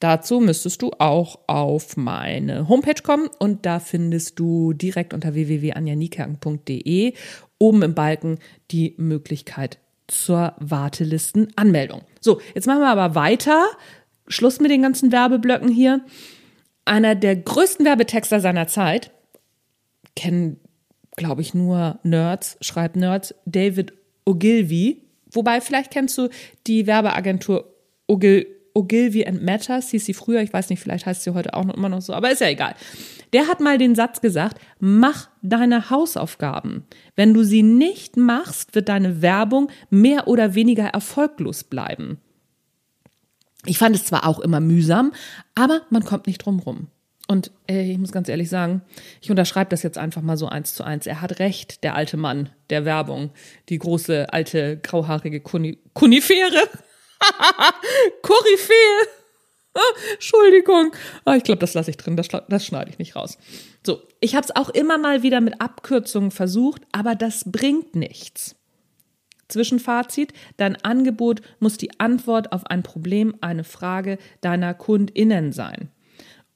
Dazu 0.00 0.40
müsstest 0.40 0.80
du 0.80 0.92
auch 0.98 1.40
auf 1.46 1.96
meine 1.96 2.68
Homepage 2.68 3.02
kommen 3.02 3.28
und 3.38 3.66
da 3.66 3.80
findest 3.80 4.38
du 4.38 4.72
direkt 4.72 5.12
unter 5.12 5.34
www.anjanikerken.de 5.34 7.12
oben 7.58 7.82
im 7.82 7.94
Balken 7.94 8.38
die 8.70 8.94
Möglichkeit 8.96 9.78
zur 10.06 10.54
Wartelistenanmeldung. 10.58 12.00
So, 12.20 12.40
jetzt 12.54 12.66
machen 12.66 12.80
wir 12.80 12.88
aber 12.88 13.14
weiter. 13.14 13.66
Schluss 14.28 14.60
mit 14.60 14.70
den 14.70 14.82
ganzen 14.82 15.10
Werbeblöcken 15.10 15.68
hier. 15.68 16.04
Einer 16.84 17.14
der 17.14 17.36
größten 17.36 17.84
Werbetexter 17.84 18.40
seiner 18.40 18.66
Zeit, 18.66 19.10
kennen, 20.16 20.60
glaube 21.16 21.42
ich, 21.42 21.54
nur 21.54 21.98
Nerds, 22.02 22.56
schreibt 22.60 22.96
Nerds, 22.96 23.34
David 23.46 23.92
Ogilvy. 24.24 25.02
Wobei, 25.32 25.60
vielleicht 25.60 25.90
kennst 25.90 26.18
du 26.18 26.28
die 26.66 26.86
Werbeagentur 26.86 27.74
Ogilvy 28.06 28.59
Ogilvy 28.74 29.26
and 29.26 29.42
Matters, 29.42 29.90
hieß 29.90 30.04
sie 30.04 30.14
früher, 30.14 30.40
ich 30.42 30.52
weiß 30.52 30.70
nicht, 30.70 30.80
vielleicht 30.80 31.06
heißt 31.06 31.22
sie 31.22 31.34
heute 31.34 31.54
auch 31.54 31.64
noch 31.64 31.74
immer 31.74 31.88
noch 31.88 32.02
so, 32.02 32.12
aber 32.12 32.30
ist 32.30 32.40
ja 32.40 32.48
egal. 32.48 32.74
Der 33.32 33.46
hat 33.46 33.60
mal 33.60 33.78
den 33.78 33.94
Satz 33.94 34.20
gesagt, 34.20 34.60
mach 34.78 35.28
deine 35.42 35.90
Hausaufgaben. 35.90 36.84
Wenn 37.16 37.34
du 37.34 37.42
sie 37.42 37.62
nicht 37.62 38.16
machst, 38.16 38.74
wird 38.74 38.88
deine 38.88 39.22
Werbung 39.22 39.70
mehr 39.88 40.28
oder 40.28 40.54
weniger 40.54 40.86
erfolglos 40.86 41.64
bleiben. 41.64 42.18
Ich 43.66 43.78
fand 43.78 43.94
es 43.94 44.04
zwar 44.04 44.26
auch 44.26 44.40
immer 44.40 44.60
mühsam, 44.60 45.12
aber 45.54 45.82
man 45.90 46.04
kommt 46.04 46.26
nicht 46.26 46.38
drum 46.38 46.60
rum. 46.60 46.88
Und 47.30 47.52
ey, 47.68 47.92
ich 47.92 47.98
muss 47.98 48.10
ganz 48.10 48.28
ehrlich 48.28 48.48
sagen, 48.48 48.82
ich 49.20 49.30
unterschreibe 49.30 49.70
das 49.70 49.84
jetzt 49.84 49.98
einfach 49.98 50.20
mal 50.20 50.36
so 50.36 50.48
eins 50.48 50.74
zu 50.74 50.82
eins. 50.82 51.06
Er 51.06 51.20
hat 51.20 51.38
recht, 51.38 51.84
der 51.84 51.94
alte 51.94 52.16
Mann 52.16 52.48
der 52.70 52.84
Werbung, 52.84 53.30
die 53.68 53.78
große 53.78 54.32
alte 54.32 54.78
grauhaarige 54.78 55.40
Kunifere. 55.40 56.68
Koryphäe. 58.22 59.08
Entschuldigung. 60.12 60.92
Ah, 61.24 61.36
ich 61.36 61.44
glaube, 61.44 61.60
das 61.60 61.74
lasse 61.74 61.90
ich 61.90 61.96
drin, 61.96 62.16
das, 62.16 62.28
das 62.28 62.66
schneide 62.66 62.90
ich 62.90 62.98
nicht 62.98 63.16
raus. 63.16 63.38
So, 63.84 64.02
ich 64.20 64.34
habe 64.34 64.44
es 64.44 64.54
auch 64.54 64.68
immer 64.68 64.98
mal 64.98 65.22
wieder 65.22 65.40
mit 65.40 65.60
Abkürzungen 65.60 66.30
versucht, 66.30 66.82
aber 66.92 67.14
das 67.14 67.44
bringt 67.50 67.94
nichts. 67.94 68.56
Zwischenfazit, 69.48 70.32
dein 70.58 70.76
Angebot 70.76 71.40
muss 71.58 71.76
die 71.76 71.98
Antwort 71.98 72.52
auf 72.52 72.66
ein 72.66 72.82
Problem, 72.82 73.34
eine 73.40 73.64
Frage 73.64 74.18
deiner 74.40 74.74
KundInnen 74.74 75.52
sein. 75.52 75.90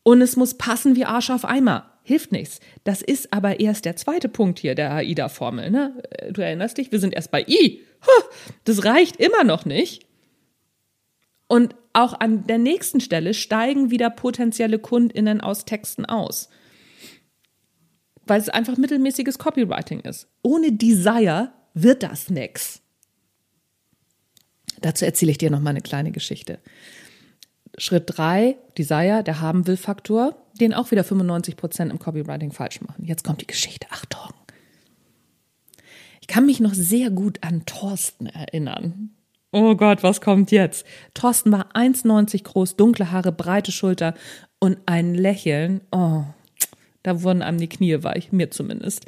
Und 0.02 0.20
es 0.20 0.36
muss 0.36 0.54
passen 0.54 0.94
wie 0.94 1.04
Arsch 1.04 1.30
auf 1.30 1.44
Eimer. 1.44 1.90
Hilft 2.04 2.32
nichts. 2.32 2.60
Das 2.84 3.00
ist 3.00 3.32
aber 3.32 3.60
erst 3.60 3.86
der 3.86 3.96
zweite 3.96 4.28
Punkt 4.28 4.58
hier 4.58 4.74
der 4.74 4.92
AIDA-Formel. 4.92 5.70
Ne? 5.70 6.02
Du 6.30 6.42
erinnerst 6.42 6.76
dich, 6.76 6.92
wir 6.92 7.00
sind 7.00 7.14
erst 7.14 7.30
bei 7.30 7.42
I. 7.48 7.80
Das 8.64 8.84
reicht 8.84 9.16
immer 9.16 9.42
noch 9.42 9.64
nicht. 9.64 10.06
Und 11.46 11.74
auch 11.92 12.18
an 12.18 12.46
der 12.46 12.58
nächsten 12.58 13.00
Stelle 13.00 13.34
steigen 13.34 13.90
wieder 13.90 14.10
potenzielle 14.10 14.78
KundInnen 14.78 15.40
aus 15.40 15.64
Texten 15.64 16.04
aus. 16.04 16.48
Weil 18.26 18.40
es 18.40 18.48
einfach 18.48 18.76
mittelmäßiges 18.76 19.38
Copywriting 19.38 20.00
ist. 20.00 20.28
Ohne 20.42 20.72
Desire 20.72 21.52
wird 21.74 22.02
das 22.02 22.30
nix. 22.30 22.80
Dazu 24.80 25.04
erzähle 25.04 25.30
ich 25.30 25.38
dir 25.38 25.50
noch 25.50 25.60
mal 25.60 25.70
eine 25.70 25.82
kleine 25.82 26.10
Geschichte. 26.10 26.58
Schritt 27.78 28.04
drei, 28.06 28.56
Desire, 28.78 29.22
der 29.24 29.40
Haben-Will-Faktor, 29.40 30.36
den 30.60 30.74
auch 30.74 30.90
wieder 30.90 31.04
95 31.04 31.56
Prozent 31.56 31.90
im 31.90 31.98
Copywriting 31.98 32.52
falsch 32.52 32.80
machen. 32.80 33.04
Jetzt 33.04 33.24
kommt 33.24 33.40
die 33.40 33.46
Geschichte. 33.46 33.86
Achtung. 33.90 34.32
Ich 36.20 36.28
kann 36.28 36.46
mich 36.46 36.60
noch 36.60 36.74
sehr 36.74 37.10
gut 37.10 37.38
an 37.42 37.66
Thorsten 37.66 38.26
erinnern 38.26 39.13
oh 39.54 39.74
Gott, 39.76 40.02
was 40.02 40.20
kommt 40.20 40.50
jetzt? 40.50 40.84
Thorsten 41.14 41.52
war 41.52 41.72
1,90 41.74 42.42
groß, 42.42 42.76
dunkle 42.76 43.10
Haare, 43.10 43.32
breite 43.32 43.72
Schulter 43.72 44.14
und 44.58 44.78
ein 44.86 45.14
Lächeln. 45.14 45.80
Oh, 45.90 46.24
da 47.02 47.22
wurden 47.22 47.42
einem 47.42 47.58
die 47.58 47.68
Knie 47.68 48.02
weich, 48.02 48.32
mir 48.32 48.50
zumindest. 48.50 49.06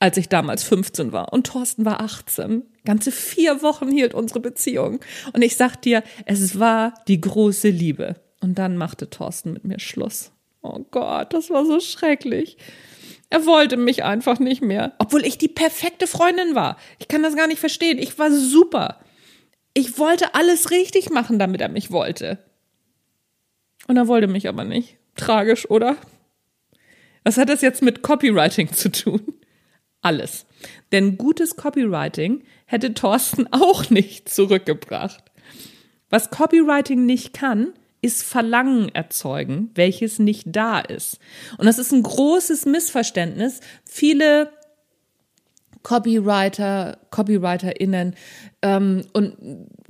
Als 0.00 0.16
ich 0.16 0.28
damals 0.28 0.62
15 0.64 1.12
war 1.12 1.32
und 1.32 1.46
Thorsten 1.46 1.84
war 1.84 2.00
18. 2.00 2.62
Ganze 2.84 3.10
vier 3.10 3.62
Wochen 3.62 3.90
hielt 3.90 4.14
unsere 4.14 4.40
Beziehung. 4.40 5.00
Und 5.32 5.42
ich 5.42 5.56
sag 5.56 5.80
dir, 5.82 6.02
es 6.24 6.58
war 6.58 6.94
die 7.08 7.20
große 7.20 7.68
Liebe. 7.68 8.16
Und 8.40 8.58
dann 8.58 8.76
machte 8.76 9.10
Thorsten 9.10 9.52
mit 9.52 9.64
mir 9.64 9.80
Schluss. 9.80 10.30
Oh 10.62 10.84
Gott, 10.90 11.32
das 11.32 11.50
war 11.50 11.64
so 11.64 11.80
schrecklich. 11.80 12.56
Er 13.30 13.44
wollte 13.44 13.76
mich 13.76 14.04
einfach 14.04 14.38
nicht 14.38 14.62
mehr, 14.62 14.94
obwohl 14.98 15.26
ich 15.26 15.36
die 15.36 15.48
perfekte 15.48 16.06
Freundin 16.06 16.54
war. 16.54 16.78
Ich 16.98 17.08
kann 17.08 17.22
das 17.22 17.36
gar 17.36 17.46
nicht 17.46 17.60
verstehen. 17.60 17.98
Ich 17.98 18.18
war 18.18 18.30
super. 18.30 18.98
Ich 19.78 19.96
wollte 19.96 20.34
alles 20.34 20.72
richtig 20.72 21.08
machen, 21.08 21.38
damit 21.38 21.60
er 21.60 21.68
mich 21.68 21.92
wollte. 21.92 22.38
Und 23.86 23.96
er 23.96 24.08
wollte 24.08 24.26
mich 24.26 24.48
aber 24.48 24.64
nicht. 24.64 24.96
Tragisch, 25.14 25.70
oder? 25.70 25.96
Was 27.22 27.36
hat 27.36 27.48
das 27.48 27.60
jetzt 27.60 27.80
mit 27.80 28.02
Copywriting 28.02 28.72
zu 28.72 28.90
tun? 28.90 29.22
Alles. 30.00 30.46
Denn 30.90 31.16
gutes 31.16 31.54
Copywriting 31.54 32.42
hätte 32.66 32.92
Thorsten 32.92 33.46
auch 33.52 33.88
nicht 33.88 34.28
zurückgebracht. 34.28 35.22
Was 36.10 36.30
Copywriting 36.30 37.06
nicht 37.06 37.32
kann, 37.32 37.72
ist 38.02 38.24
Verlangen 38.24 38.88
erzeugen, 38.96 39.70
welches 39.76 40.18
nicht 40.18 40.46
da 40.46 40.80
ist. 40.80 41.20
Und 41.56 41.66
das 41.66 41.78
ist 41.78 41.92
ein 41.92 42.02
großes 42.02 42.66
Missverständnis. 42.66 43.60
Viele 43.84 44.50
Copywriter, 45.82 46.98
CopywriterInnen 47.10 48.14
ähm, 48.62 49.02
und 49.12 49.36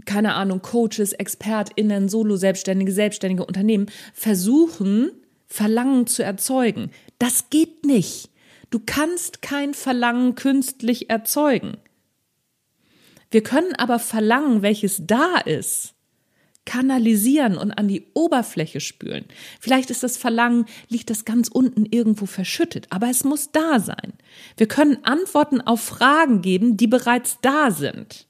keine 0.05 0.35
Ahnung, 0.35 0.63
Coaches, 0.63 1.13
ExpertInnen, 1.13 2.09
Solo-Selbstständige, 2.09 2.93
selbstständige 2.93 3.45
Unternehmen 3.45 3.87
versuchen, 4.15 5.11
Verlangen 5.47 6.07
zu 6.07 6.23
erzeugen. 6.23 6.91
Das 7.19 7.51
geht 7.51 7.85
nicht. 7.85 8.31
Du 8.71 8.81
kannst 8.85 9.43
kein 9.43 9.75
Verlangen 9.75 10.35
künstlich 10.35 11.11
erzeugen. 11.11 11.79
Wir 13.31 13.43
können 13.43 13.75
aber 13.77 13.99
Verlangen, 13.99 14.63
welches 14.63 15.07
da 15.07 15.37
ist, 15.39 15.95
kanalisieren 16.69 17.57
und 17.57 17.73
an 17.73 17.89
die 17.89 18.09
Oberfläche 18.13 18.81
spülen. 18.81 19.25
Vielleicht 19.59 19.89
ist 19.89 20.03
das 20.03 20.19
Verlangen, 20.19 20.67
liegt 20.89 21.09
das 21.09 21.25
ganz 21.25 21.49
unten 21.49 21.87
irgendwo 21.87 22.27
verschüttet, 22.27 22.89
aber 22.91 23.09
es 23.09 23.25
muss 23.25 23.53
da 23.53 23.81
sein. 23.81 24.13
Wir 24.59 24.69
können 24.69 25.03
Antworten 25.03 25.63
auf 25.63 25.81
Fragen 25.81 26.43
geben, 26.43 26.77
die 26.77 26.87
bereits 26.87 27.39
da 27.41 27.71
sind. 27.71 28.29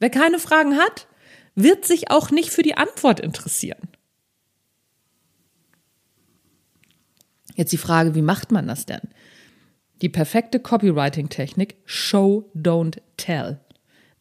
Wer 0.00 0.10
keine 0.10 0.38
Fragen 0.38 0.76
hat, 0.76 1.06
wird 1.54 1.86
sich 1.86 2.10
auch 2.10 2.30
nicht 2.30 2.50
für 2.50 2.62
die 2.62 2.76
Antwort 2.76 3.20
interessieren. 3.20 3.88
Jetzt 7.54 7.72
die 7.72 7.78
Frage, 7.78 8.14
wie 8.14 8.22
macht 8.22 8.52
man 8.52 8.66
das 8.66 8.84
denn? 8.84 9.08
Die 10.02 10.10
perfekte 10.10 10.60
Copywriting-Technik 10.60 11.76
Show, 11.86 12.50
don't 12.54 12.98
tell. 13.16 13.60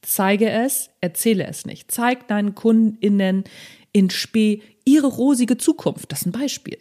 Zeige 0.10 0.50
es, 0.50 0.90
erzähle 1.02 1.46
es 1.46 1.68
nicht. 1.68 1.92
Zeig 1.92 2.28
deinen 2.28 2.56
KundInnen 2.56 3.44
in 3.92 4.10
Spee 4.10 4.64
ihre 4.84 5.06
rosige 5.06 5.58
Zukunft. 5.58 6.12
Das 6.12 6.22
ist 6.22 6.26
ein 6.26 6.32
Beispiel. 6.32 6.80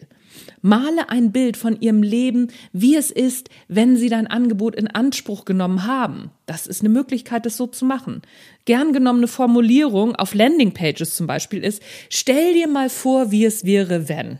Male 0.61 1.09
ein 1.09 1.31
Bild 1.31 1.55
von 1.55 1.79
ihrem 1.79 2.01
Leben, 2.01 2.47
wie 2.73 2.95
es 2.95 3.11
ist, 3.11 3.51
wenn 3.67 3.97
sie 3.97 4.09
dein 4.09 4.25
Angebot 4.25 4.75
in 4.75 4.87
Anspruch 4.87 5.45
genommen 5.45 5.85
haben. 5.85 6.31
Das 6.47 6.65
ist 6.65 6.81
eine 6.81 6.89
Möglichkeit, 6.89 7.45
das 7.45 7.55
so 7.55 7.67
zu 7.67 7.85
machen. 7.85 8.23
Gern 8.65 8.93
genommene 8.93 9.27
Formulierung 9.27 10.15
auf 10.15 10.33
Landingpages 10.33 11.15
zum 11.15 11.27
Beispiel 11.27 11.63
ist, 11.63 11.83
stell 12.09 12.53
dir 12.53 12.67
mal 12.67 12.89
vor, 12.89 13.29
wie 13.29 13.45
es 13.45 13.63
wäre, 13.63 14.09
wenn. 14.09 14.39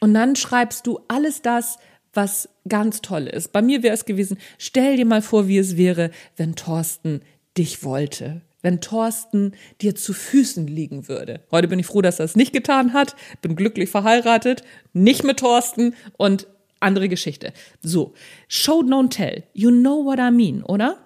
Und 0.00 0.12
dann 0.12 0.34
schreibst 0.34 0.88
du 0.88 0.98
alles 1.06 1.40
das, 1.40 1.78
was 2.16 2.48
ganz 2.68 3.02
toll 3.02 3.26
ist. 3.26 3.52
Bei 3.52 3.62
mir 3.62 3.82
wäre 3.82 3.94
es 3.94 4.04
gewesen, 4.04 4.38
stell 4.58 4.96
dir 4.96 5.06
mal 5.06 5.22
vor, 5.22 5.48
wie 5.48 5.58
es 5.58 5.76
wäre, 5.76 6.10
wenn 6.36 6.56
Thorsten 6.56 7.20
dich 7.56 7.84
wollte. 7.84 8.42
Wenn 8.62 8.80
Thorsten 8.80 9.52
dir 9.80 9.94
zu 9.94 10.12
Füßen 10.12 10.66
liegen 10.66 11.06
würde. 11.06 11.40
Heute 11.52 11.68
bin 11.68 11.78
ich 11.78 11.86
froh, 11.86 12.02
dass 12.02 12.18
er 12.18 12.24
es 12.24 12.34
nicht 12.34 12.52
getan 12.52 12.94
hat. 12.94 13.14
Bin 13.40 13.54
glücklich 13.54 13.90
verheiratet. 13.90 14.62
Nicht 14.92 15.22
mit 15.22 15.38
Thorsten 15.38 15.94
und 16.16 16.48
andere 16.80 17.08
Geschichte. 17.08 17.52
So. 17.80 18.14
Show, 18.48 18.80
don't 18.80 19.10
tell. 19.10 19.44
You 19.52 19.70
know 19.70 20.04
what 20.04 20.18
I 20.18 20.30
mean, 20.32 20.64
oder? 20.64 20.98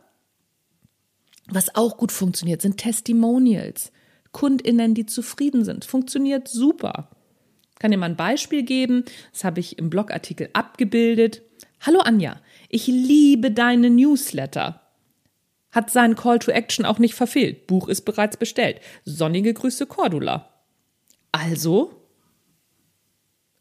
Was 1.48 1.74
auch 1.74 1.98
gut 1.98 2.12
funktioniert, 2.12 2.62
sind 2.62 2.78
Testimonials. 2.78 3.92
KundInnen, 4.32 4.94
die 4.94 5.06
zufrieden 5.06 5.64
sind. 5.64 5.84
Funktioniert 5.84 6.48
super 6.48 7.10
kann 7.80 7.90
dir 7.90 7.96
mal 7.96 8.06
ein 8.06 8.16
Beispiel 8.16 8.62
geben. 8.62 9.04
Das 9.32 9.42
habe 9.42 9.58
ich 9.58 9.78
im 9.78 9.90
Blogartikel 9.90 10.50
abgebildet. 10.52 11.42
Hallo 11.80 11.98
Anja, 12.00 12.40
ich 12.68 12.86
liebe 12.86 13.50
deine 13.50 13.90
Newsletter. 13.90 14.82
Hat 15.72 15.90
seinen 15.90 16.14
Call 16.14 16.38
to 16.38 16.52
Action 16.52 16.84
auch 16.84 16.98
nicht 16.98 17.14
verfehlt. 17.14 17.66
Buch 17.66 17.88
ist 17.88 18.02
bereits 18.02 18.36
bestellt. 18.36 18.80
Sonnige 19.04 19.54
Grüße 19.54 19.86
Cordula. 19.86 20.50
Also 21.32 22.06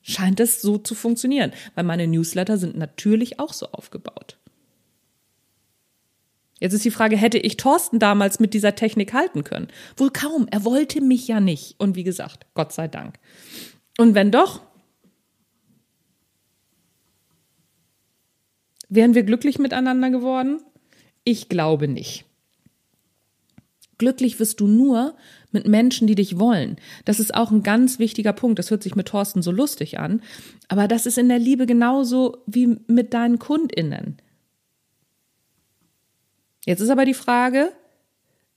scheint 0.01 0.39
es 0.39 0.61
so 0.61 0.77
zu 0.77 0.95
funktionieren, 0.95 1.51
weil 1.75 1.83
meine 1.83 2.07
Newsletter 2.07 2.57
sind 2.57 2.77
natürlich 2.77 3.39
auch 3.39 3.53
so 3.53 3.67
aufgebaut. 3.71 4.37
Jetzt 6.59 6.73
ist 6.73 6.83
die 6.83 6.91
Frage, 6.91 7.15
hätte 7.15 7.37
ich 7.37 7.55
Thorsten 7.55 7.99
damals 7.99 8.41
mit 8.41 8.53
dieser 8.53 8.75
Technik 8.75 9.13
halten 9.13 9.45
können? 9.45 9.69
Wohl 9.95 10.09
kaum, 10.09 10.47
er 10.51 10.65
wollte 10.65 10.99
mich 10.99 11.25
ja 11.27 11.39
nicht. 11.39 11.75
Und 11.79 11.95
wie 11.95 12.03
gesagt, 12.03 12.47
Gott 12.53 12.73
sei 12.73 12.89
Dank. 12.89 13.17
Und 13.97 14.15
wenn 14.15 14.31
doch, 14.31 14.61
wären 18.89 19.15
wir 19.15 19.23
glücklich 19.23 19.59
miteinander 19.59 20.09
geworden? 20.09 20.61
Ich 21.23 21.49
glaube 21.49 21.87
nicht. 21.87 22.25
Glücklich 23.97 24.39
wirst 24.39 24.61
du 24.61 24.67
nur 24.67 25.15
mit 25.51 25.67
Menschen, 25.67 26.07
die 26.07 26.15
dich 26.15 26.39
wollen. 26.39 26.77
Das 27.03 27.19
ist 27.19 27.35
auch 27.35 27.51
ein 27.51 27.63
ganz 27.63 27.99
wichtiger 27.99 28.31
Punkt. 28.31 28.57
Das 28.57 28.71
hört 28.71 28.81
sich 28.81 28.95
mit 28.95 29.09
Thorsten 29.09 29.41
so 29.41 29.51
lustig 29.51 29.99
an. 29.99 30.21
Aber 30.69 30.87
das 30.87 31.05
ist 31.05 31.17
in 31.17 31.27
der 31.27 31.39
Liebe 31.39 31.65
genauso 31.65 32.37
wie 32.47 32.77
mit 32.87 33.13
deinen 33.13 33.39
KundInnen. 33.39 34.17
Jetzt 36.65 36.79
ist 36.79 36.89
aber 36.89 37.03
die 37.03 37.13
Frage, 37.13 37.73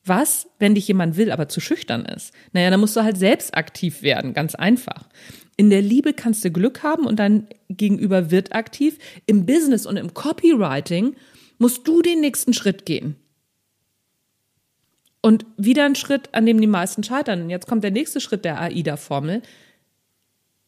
was, 0.04 0.48
wenn 0.58 0.74
dich 0.74 0.88
jemand 0.88 1.16
will, 1.16 1.30
aber 1.30 1.48
zu 1.48 1.60
schüchtern 1.60 2.04
ist? 2.04 2.32
Naja, 2.52 2.70
dann 2.70 2.80
musst 2.80 2.96
du 2.96 3.02
halt 3.02 3.16
selbst 3.16 3.56
aktiv 3.56 4.02
werden, 4.02 4.34
ganz 4.34 4.54
einfach. 4.54 5.08
In 5.56 5.70
der 5.70 5.82
Liebe 5.82 6.12
kannst 6.12 6.44
du 6.44 6.50
Glück 6.50 6.82
haben 6.82 7.06
und 7.06 7.18
dein 7.18 7.46
Gegenüber 7.68 8.30
wird 8.30 8.54
aktiv. 8.54 8.98
Im 9.26 9.46
Business 9.46 9.86
und 9.86 9.96
im 9.96 10.14
Copywriting 10.14 11.14
musst 11.58 11.86
du 11.86 12.02
den 12.02 12.20
nächsten 12.20 12.52
Schritt 12.52 12.86
gehen. 12.86 13.16
Und 15.20 15.46
wieder 15.56 15.84
ein 15.84 15.94
Schritt, 15.94 16.30
an 16.32 16.46
dem 16.46 16.60
die 16.60 16.66
meisten 16.66 17.04
scheitern. 17.04 17.42
Und 17.42 17.50
jetzt 17.50 17.68
kommt 17.68 17.84
der 17.84 17.92
nächste 17.92 18.20
Schritt 18.20 18.44
der 18.44 18.60
AIDA-Formel. 18.60 19.42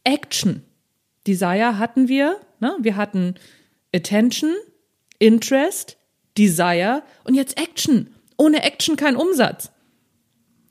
Action. 0.05 0.63
Desire 1.27 1.79
hatten 1.79 2.07
wir. 2.07 2.37
Ne? 2.61 2.77
Wir 2.81 2.95
hatten 2.95 3.35
Attention, 3.93 4.55
Interest, 5.19 5.97
Desire 6.39 7.03
und 7.25 7.35
jetzt 7.35 7.59
Action. 7.59 8.14
Ohne 8.37 8.63
Action 8.63 8.97
kein 8.97 9.17
Umsatz. 9.17 9.71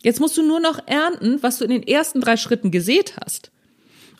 Jetzt 0.01 0.19
musst 0.19 0.37
du 0.37 0.43
nur 0.43 0.59
noch 0.59 0.79
ernten, 0.85 1.41
was 1.41 1.59
du 1.59 1.65
in 1.65 1.71
den 1.71 1.83
ersten 1.83 2.19
drei 2.19 2.35
Schritten 2.37 2.71
gesät 2.71 3.15
hast. 3.23 3.51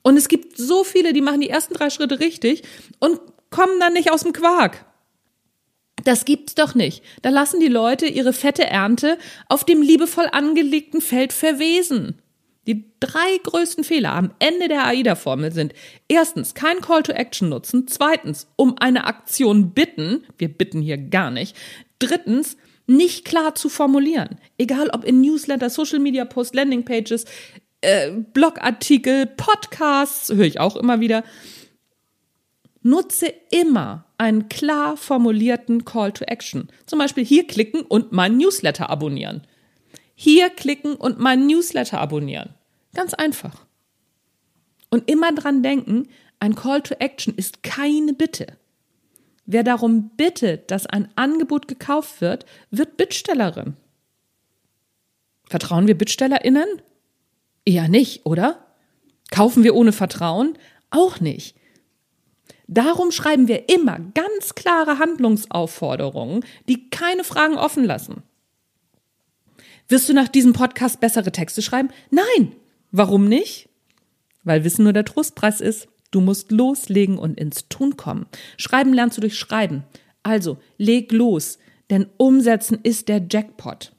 Und 0.02 0.18
es 0.18 0.28
gibt 0.28 0.58
so 0.58 0.84
viele, 0.84 1.14
die 1.14 1.22
machen 1.22 1.42
die 1.42 1.50
ersten 1.50 1.74
drei 1.74 1.90
Schritte 1.90 2.20
richtig 2.20 2.64
und 3.00 3.20
kommen 3.50 3.80
dann 3.80 3.94
nicht 3.94 4.12
aus 4.12 4.24
dem 4.24 4.34
Quark. 4.34 4.86
Das 6.04 6.26
gibt's 6.26 6.56
doch 6.56 6.76
nicht. 6.76 7.04
Da 7.22 7.30
lassen 7.30 7.60
die 7.60 7.68
Leute 7.68 8.08
ihre 8.08 8.34
fette 8.34 8.66
Ernte 8.66 9.18
auf 9.48 9.64
dem 9.64 9.82
liebevoll 9.82 10.28
angelegten 10.32 11.02
Feld 11.02 11.32
verwesen. 11.32 12.22
Die 12.66 12.86
drei 13.00 13.38
größten 13.44 13.84
Fehler 13.84 14.14
am 14.14 14.34
Ende 14.40 14.70
der 14.70 14.86
AIDA-Formel 14.88 15.52
sind 15.52 15.74
erstens 16.08 16.54
kein 16.54 16.80
Call 16.80 17.04
to 17.04 17.12
Action 17.12 17.50
nutzen, 17.50 17.88
zweitens 17.88 18.48
um 18.56 18.78
eine 18.78 19.06
Aktion 19.06 19.72
bitten, 19.72 20.26
wir 20.38 20.48
bitten 20.48 20.82
hier 20.82 20.98
gar 20.98 21.30
nicht, 21.30 21.58
drittens 22.00 22.58
nicht 22.88 23.26
klar 23.26 23.56
zu 23.56 23.70
formulieren. 23.70 24.38
Egal 24.58 24.90
ob 24.90 25.04
in 25.06 25.22
Newsletter, 25.22 25.70
Social 25.70 26.00
Media 26.00 26.26
Post, 26.26 26.54
Landing 26.56 26.86
Pages, 26.86 27.26
äh, 27.82 28.12
Blogartikel, 28.12 29.26
Podcasts, 29.26 30.30
höre 30.30 30.46
ich 30.46 30.60
auch 30.60 30.76
immer 30.76 31.00
wieder. 31.00 31.24
Nutze 32.82 33.34
immer 33.50 34.06
einen 34.18 34.50
klar 34.50 34.98
formulierten 34.98 35.86
Call 35.86 36.12
to 36.12 36.26
Action. 36.26 36.70
Zum 36.86 37.00
Beispiel 37.00 37.26
hier 37.26 37.48
klicken 37.48 37.82
und 37.82 38.12
mein 38.12 38.38
Newsletter 38.38 38.90
abonnieren. 38.90 39.48
Hier 40.16 40.50
klicken 40.50 40.96
und 40.96 41.20
mein 41.20 41.48
Newsletter 41.48 42.00
abonnieren. 42.00 42.54
Ganz 42.94 43.14
einfach. 43.14 43.66
Und 44.90 45.10
immer 45.10 45.34
dran 45.34 45.64
denken, 45.64 46.10
ein 46.40 46.56
Call 46.56 46.82
to 46.82 46.96
Action 47.00 47.34
ist 47.36 47.64
keine 47.64 48.14
Bitte. 48.14 48.48
Wer 49.46 49.64
darum 49.64 50.12
bittet, 50.16 50.72
dass 50.72 50.86
ein 50.86 51.10
Angebot 51.16 51.68
gekauft 51.68 52.22
wird, 52.22 52.46
wird 52.72 52.98
Bittstellerin. 52.98 53.76
Vertrauen 55.50 55.88
wir 55.88 55.98
BittstellerInnen? 55.98 56.82
Eher 57.66 57.88
nicht, 57.88 58.26
oder? 58.26 58.66
Kaufen 59.32 59.64
wir 59.64 59.76
ohne 59.76 59.92
Vertrauen? 59.92 60.58
Auch 60.90 61.20
nicht. 61.20 61.56
Darum 62.68 63.12
schreiben 63.12 63.48
wir 63.48 63.70
immer 63.70 64.00
ganz 64.00 64.56
klare 64.56 64.98
Handlungsaufforderungen, 64.98 66.46
die 66.70 66.90
keine 66.90 67.24
Fragen 67.24 67.56
offen 67.56 67.84
lassen. 67.84 68.24
Wirst 69.90 70.08
du 70.08 70.14
nach 70.14 70.30
diesem 70.30 70.54
Podcast 70.54 71.00
bessere 71.02 71.32
Texte 71.32 71.62
schreiben? 71.62 71.90
Nein. 72.10 72.56
Warum 72.92 73.28
nicht? 73.28 73.70
Weil 74.44 74.64
Wissen 74.64 74.84
nur 74.84 74.94
der 74.94 75.06
Trostpreis 75.06 75.62
ist. 75.62 75.88
Du 76.14 76.22
musst 76.22 76.52
loslegen 76.52 77.18
und 77.18 77.40
ins 77.40 77.70
Tun 77.70 77.98
kommen. 77.98 78.28
Schreiben 78.58 78.94
lernst 78.94 79.18
du 79.18 79.22
durch 79.22 79.36
Schreiben. 79.36 79.84
Also 80.22 80.60
leg 80.78 81.12
los, 81.12 81.58
denn 81.90 82.06
umsetzen 82.18 82.80
ist 82.84 83.08
der 83.08 83.26
Jackpot. 83.28 83.94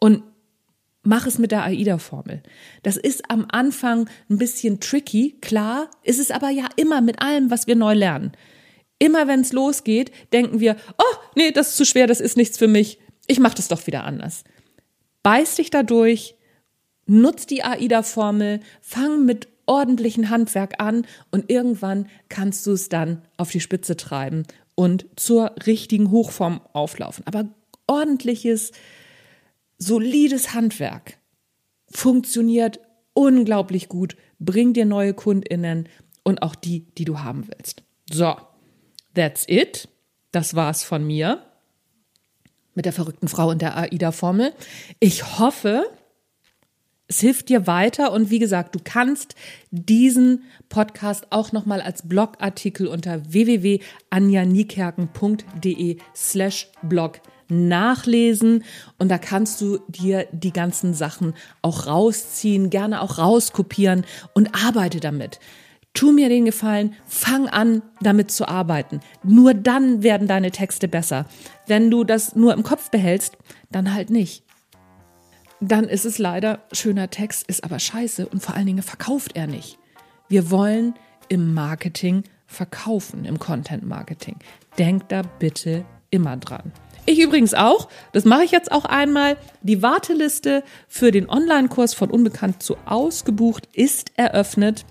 Und 0.00 0.22
mach 1.02 1.26
es 1.26 1.38
mit 1.38 1.52
der 1.52 1.64
AIDA-Formel. 1.64 2.42
Das 2.82 2.96
ist 2.96 3.30
am 3.30 3.46
Anfang 3.50 4.08
ein 4.30 4.38
bisschen 4.38 4.80
tricky, 4.80 5.36
klar, 5.42 5.90
ist 6.02 6.18
es 6.18 6.30
aber 6.30 6.48
ja 6.48 6.66
immer 6.76 7.02
mit 7.02 7.20
allem, 7.20 7.50
was 7.50 7.66
wir 7.66 7.76
neu 7.76 7.92
lernen. 7.92 8.32
Immer 8.98 9.28
wenn 9.28 9.40
es 9.40 9.52
losgeht, 9.52 10.12
denken 10.32 10.60
wir, 10.60 10.76
oh, 10.96 11.16
nee, 11.36 11.50
das 11.50 11.68
ist 11.68 11.76
zu 11.76 11.84
schwer, 11.84 12.06
das 12.06 12.22
ist 12.22 12.38
nichts 12.38 12.56
für 12.56 12.68
mich, 12.68 12.98
ich 13.26 13.38
mache 13.38 13.56
das 13.56 13.68
doch 13.68 13.86
wieder 13.86 14.04
anders. 14.04 14.44
Beiß 15.22 15.56
dich 15.56 15.68
da 15.68 15.82
durch, 15.82 16.36
nutz 17.04 17.44
die 17.44 17.62
AIDA-Formel, 17.62 18.60
fang 18.80 19.26
mit 19.26 19.48
ordentlichen 19.70 20.30
Handwerk 20.30 20.82
an 20.82 21.06
und 21.30 21.48
irgendwann 21.48 22.08
kannst 22.28 22.66
du 22.66 22.72
es 22.72 22.88
dann 22.88 23.22
auf 23.36 23.52
die 23.52 23.60
Spitze 23.60 23.96
treiben 23.96 24.42
und 24.74 25.06
zur 25.14 25.54
richtigen 25.64 26.10
Hochform 26.10 26.60
auflaufen. 26.72 27.24
Aber 27.24 27.48
ordentliches, 27.86 28.72
solides 29.78 30.54
Handwerk 30.54 31.18
funktioniert 31.88 32.80
unglaublich 33.12 33.88
gut, 33.88 34.16
bringt 34.40 34.76
dir 34.76 34.86
neue 34.86 35.14
KundInnen 35.14 35.88
und 36.24 36.42
auch 36.42 36.56
die, 36.56 36.92
die 36.98 37.04
du 37.04 37.20
haben 37.20 37.46
willst. 37.46 37.84
So, 38.10 38.34
that's 39.14 39.44
it. 39.46 39.88
Das 40.32 40.54
war's 40.56 40.82
von 40.82 41.06
mir 41.06 41.44
mit 42.74 42.86
der 42.86 42.92
verrückten 42.92 43.28
Frau 43.28 43.50
und 43.50 43.62
der 43.62 43.76
AIDA-Formel. 43.76 44.52
Ich 44.98 45.38
hoffe, 45.38 45.84
es 47.10 47.20
hilft 47.20 47.48
dir 47.48 47.66
weiter 47.66 48.12
und 48.12 48.30
wie 48.30 48.38
gesagt, 48.38 48.76
du 48.76 48.78
kannst 48.82 49.34
diesen 49.72 50.44
Podcast 50.68 51.26
auch 51.30 51.50
nochmal 51.50 51.80
als 51.80 52.06
Blogartikel 52.06 52.86
unter 52.86 53.32
www.anjanikerken.de 53.32 55.96
slash 56.14 56.68
blog 56.84 57.20
nachlesen 57.48 58.62
und 58.98 59.08
da 59.08 59.18
kannst 59.18 59.60
du 59.60 59.80
dir 59.88 60.28
die 60.30 60.52
ganzen 60.52 60.94
Sachen 60.94 61.34
auch 61.62 61.88
rausziehen, 61.88 62.70
gerne 62.70 63.02
auch 63.02 63.18
rauskopieren 63.18 64.06
und 64.34 64.54
arbeite 64.64 65.00
damit. 65.00 65.40
Tu 65.94 66.12
mir 66.12 66.28
den 66.28 66.44
Gefallen, 66.44 66.94
fang 67.08 67.48
an, 67.48 67.82
damit 68.00 68.30
zu 68.30 68.46
arbeiten. 68.46 69.00
Nur 69.24 69.54
dann 69.54 70.04
werden 70.04 70.28
deine 70.28 70.52
Texte 70.52 70.86
besser. 70.86 71.26
Wenn 71.66 71.90
du 71.90 72.04
das 72.04 72.36
nur 72.36 72.54
im 72.54 72.62
Kopf 72.62 72.92
behältst, 72.92 73.36
dann 73.72 73.92
halt 73.92 74.10
nicht 74.10 74.44
dann 75.60 75.84
ist 75.84 76.04
es 76.04 76.18
leider, 76.18 76.60
schöner 76.72 77.10
Text 77.10 77.46
ist 77.48 77.64
aber 77.64 77.78
scheiße 77.78 78.26
und 78.26 78.42
vor 78.42 78.54
allen 78.54 78.66
Dingen 78.66 78.82
verkauft 78.82 79.32
er 79.34 79.46
nicht. 79.46 79.78
Wir 80.28 80.50
wollen 80.50 80.94
im 81.28 81.54
Marketing 81.54 82.24
verkaufen, 82.46 83.24
im 83.24 83.38
Content 83.38 83.86
Marketing. 83.86 84.36
Denk 84.78 85.08
da 85.08 85.22
bitte 85.22 85.84
immer 86.10 86.36
dran. 86.36 86.72
Ich 87.06 87.20
übrigens 87.20 87.54
auch, 87.54 87.88
das 88.12 88.24
mache 88.24 88.44
ich 88.44 88.50
jetzt 88.50 88.72
auch 88.72 88.84
einmal. 88.84 89.36
Die 89.62 89.82
Warteliste 89.82 90.62
für 90.88 91.10
den 91.10 91.28
Online-Kurs 91.28 91.94
von 91.94 92.10
Unbekannt 92.10 92.62
zu 92.62 92.76
Ausgebucht 92.86 93.68
ist 93.72 94.12
eröffnet. 94.16 94.84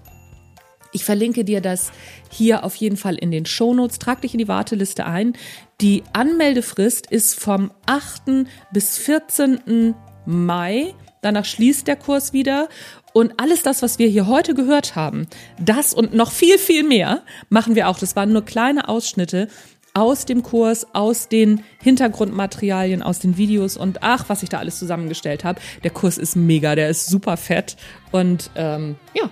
Ich 0.91 1.05
verlinke 1.05 1.45
dir 1.45 1.61
das 1.61 1.91
hier 2.31 2.63
auf 2.63 2.75
jeden 2.75 2.97
Fall 2.97 3.15
in 3.15 3.31
den 3.31 3.45
Shownotes. 3.45 3.99
Trag 3.99 4.21
dich 4.21 4.33
in 4.33 4.39
die 4.39 4.47
Warteliste 4.47 5.05
ein. 5.05 5.33
Die 5.81 6.03
Anmeldefrist 6.13 7.11
ist 7.11 7.39
vom 7.39 7.71
8. 7.85 8.47
bis 8.71 8.97
14. 8.97 9.93
Mai. 10.29 10.93
Danach 11.21 11.45
schließt 11.45 11.87
der 11.87 11.95
Kurs 11.95 12.33
wieder. 12.33 12.69
Und 13.13 13.33
alles 13.37 13.63
das, 13.63 13.81
was 13.81 13.99
wir 13.99 14.07
hier 14.07 14.27
heute 14.27 14.53
gehört 14.53 14.95
haben, 14.95 15.27
das 15.59 15.93
und 15.93 16.13
noch 16.13 16.31
viel, 16.31 16.57
viel 16.59 16.83
mehr 16.83 17.23
machen 17.49 17.75
wir 17.75 17.89
auch. 17.89 17.97
Das 17.97 18.15
waren 18.15 18.31
nur 18.31 18.45
kleine 18.45 18.87
Ausschnitte 18.87 19.47
aus 19.95 20.25
dem 20.25 20.43
Kurs, 20.43 20.87
aus 20.93 21.27
den 21.27 21.63
Hintergrundmaterialien, 21.81 23.01
aus 23.01 23.19
den 23.19 23.37
Videos 23.37 23.75
und 23.75 24.03
ach, 24.03 24.25
was 24.27 24.43
ich 24.43 24.49
da 24.49 24.59
alles 24.59 24.77
zusammengestellt 24.77 25.43
habe. 25.43 25.59
Der 25.83 25.91
Kurs 25.91 26.19
ist 26.19 26.35
mega, 26.35 26.75
der 26.75 26.89
ist 26.89 27.07
super 27.07 27.35
fett. 27.37 27.75
Und 28.11 28.51
ähm, 28.55 28.95
ja, 29.15 29.29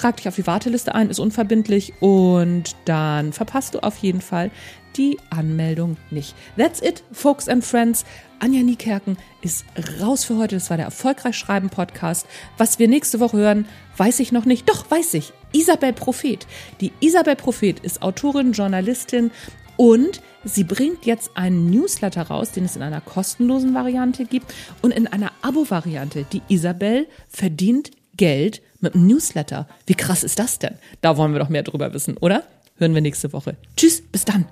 trag 0.00 0.16
dich 0.16 0.28
auf 0.28 0.36
die 0.36 0.46
Warteliste 0.46 0.94
ein, 0.94 1.10
ist 1.10 1.18
unverbindlich 1.18 1.92
und 2.00 2.74
dann 2.86 3.32
verpasst 3.32 3.74
du 3.74 3.80
auf 3.80 3.98
jeden 3.98 4.22
Fall 4.22 4.50
die 4.96 5.18
Anmeldung 5.28 5.96
nicht. 6.10 6.34
That's 6.56 6.80
it, 6.80 7.04
folks 7.12 7.48
and 7.48 7.64
friends. 7.64 8.04
Anja 8.38 8.62
Niekerken 8.62 9.18
ist 9.42 9.66
raus 10.00 10.24
für 10.24 10.38
heute. 10.38 10.56
Das 10.56 10.70
war 10.70 10.78
der 10.78 10.86
Erfolgreich 10.86 11.36
Schreiben 11.36 11.68
Podcast. 11.68 12.26
Was 12.56 12.78
wir 12.78 12.88
nächste 12.88 13.20
Woche 13.20 13.36
hören, 13.36 13.66
weiß 13.98 14.20
ich 14.20 14.32
noch 14.32 14.46
nicht. 14.46 14.68
Doch, 14.68 14.90
weiß 14.90 15.14
ich. 15.14 15.32
Isabel 15.52 15.92
Prophet. 15.92 16.46
Die 16.80 16.92
Isabel 17.00 17.36
Prophet 17.36 17.78
ist 17.80 18.02
Autorin, 18.02 18.52
Journalistin 18.52 19.30
und 19.76 20.22
sie 20.44 20.64
bringt 20.64 21.04
jetzt 21.04 21.36
einen 21.36 21.70
Newsletter 21.70 22.22
raus, 22.22 22.52
den 22.52 22.64
es 22.64 22.76
in 22.76 22.82
einer 22.82 23.02
kostenlosen 23.02 23.74
Variante 23.74 24.24
gibt 24.24 24.54
und 24.80 24.92
in 24.92 25.06
einer 25.06 25.32
Abo-Variante. 25.42 26.24
Die 26.32 26.42
Isabel 26.48 27.06
verdient 27.28 27.90
Geld 28.16 28.62
mit 28.80 28.94
einem 28.94 29.06
Newsletter. 29.06 29.68
Wie 29.86 29.94
krass 29.94 30.24
ist 30.24 30.38
das 30.38 30.58
denn? 30.58 30.76
Da 31.00 31.16
wollen 31.16 31.32
wir 31.32 31.40
doch 31.40 31.48
mehr 31.48 31.62
drüber 31.62 31.92
wissen, 31.92 32.16
oder? 32.16 32.44
Hören 32.76 32.94
wir 32.94 33.02
nächste 33.02 33.32
Woche. 33.32 33.56
Tschüss, 33.76 34.02
bis 34.02 34.24
dann. 34.24 34.46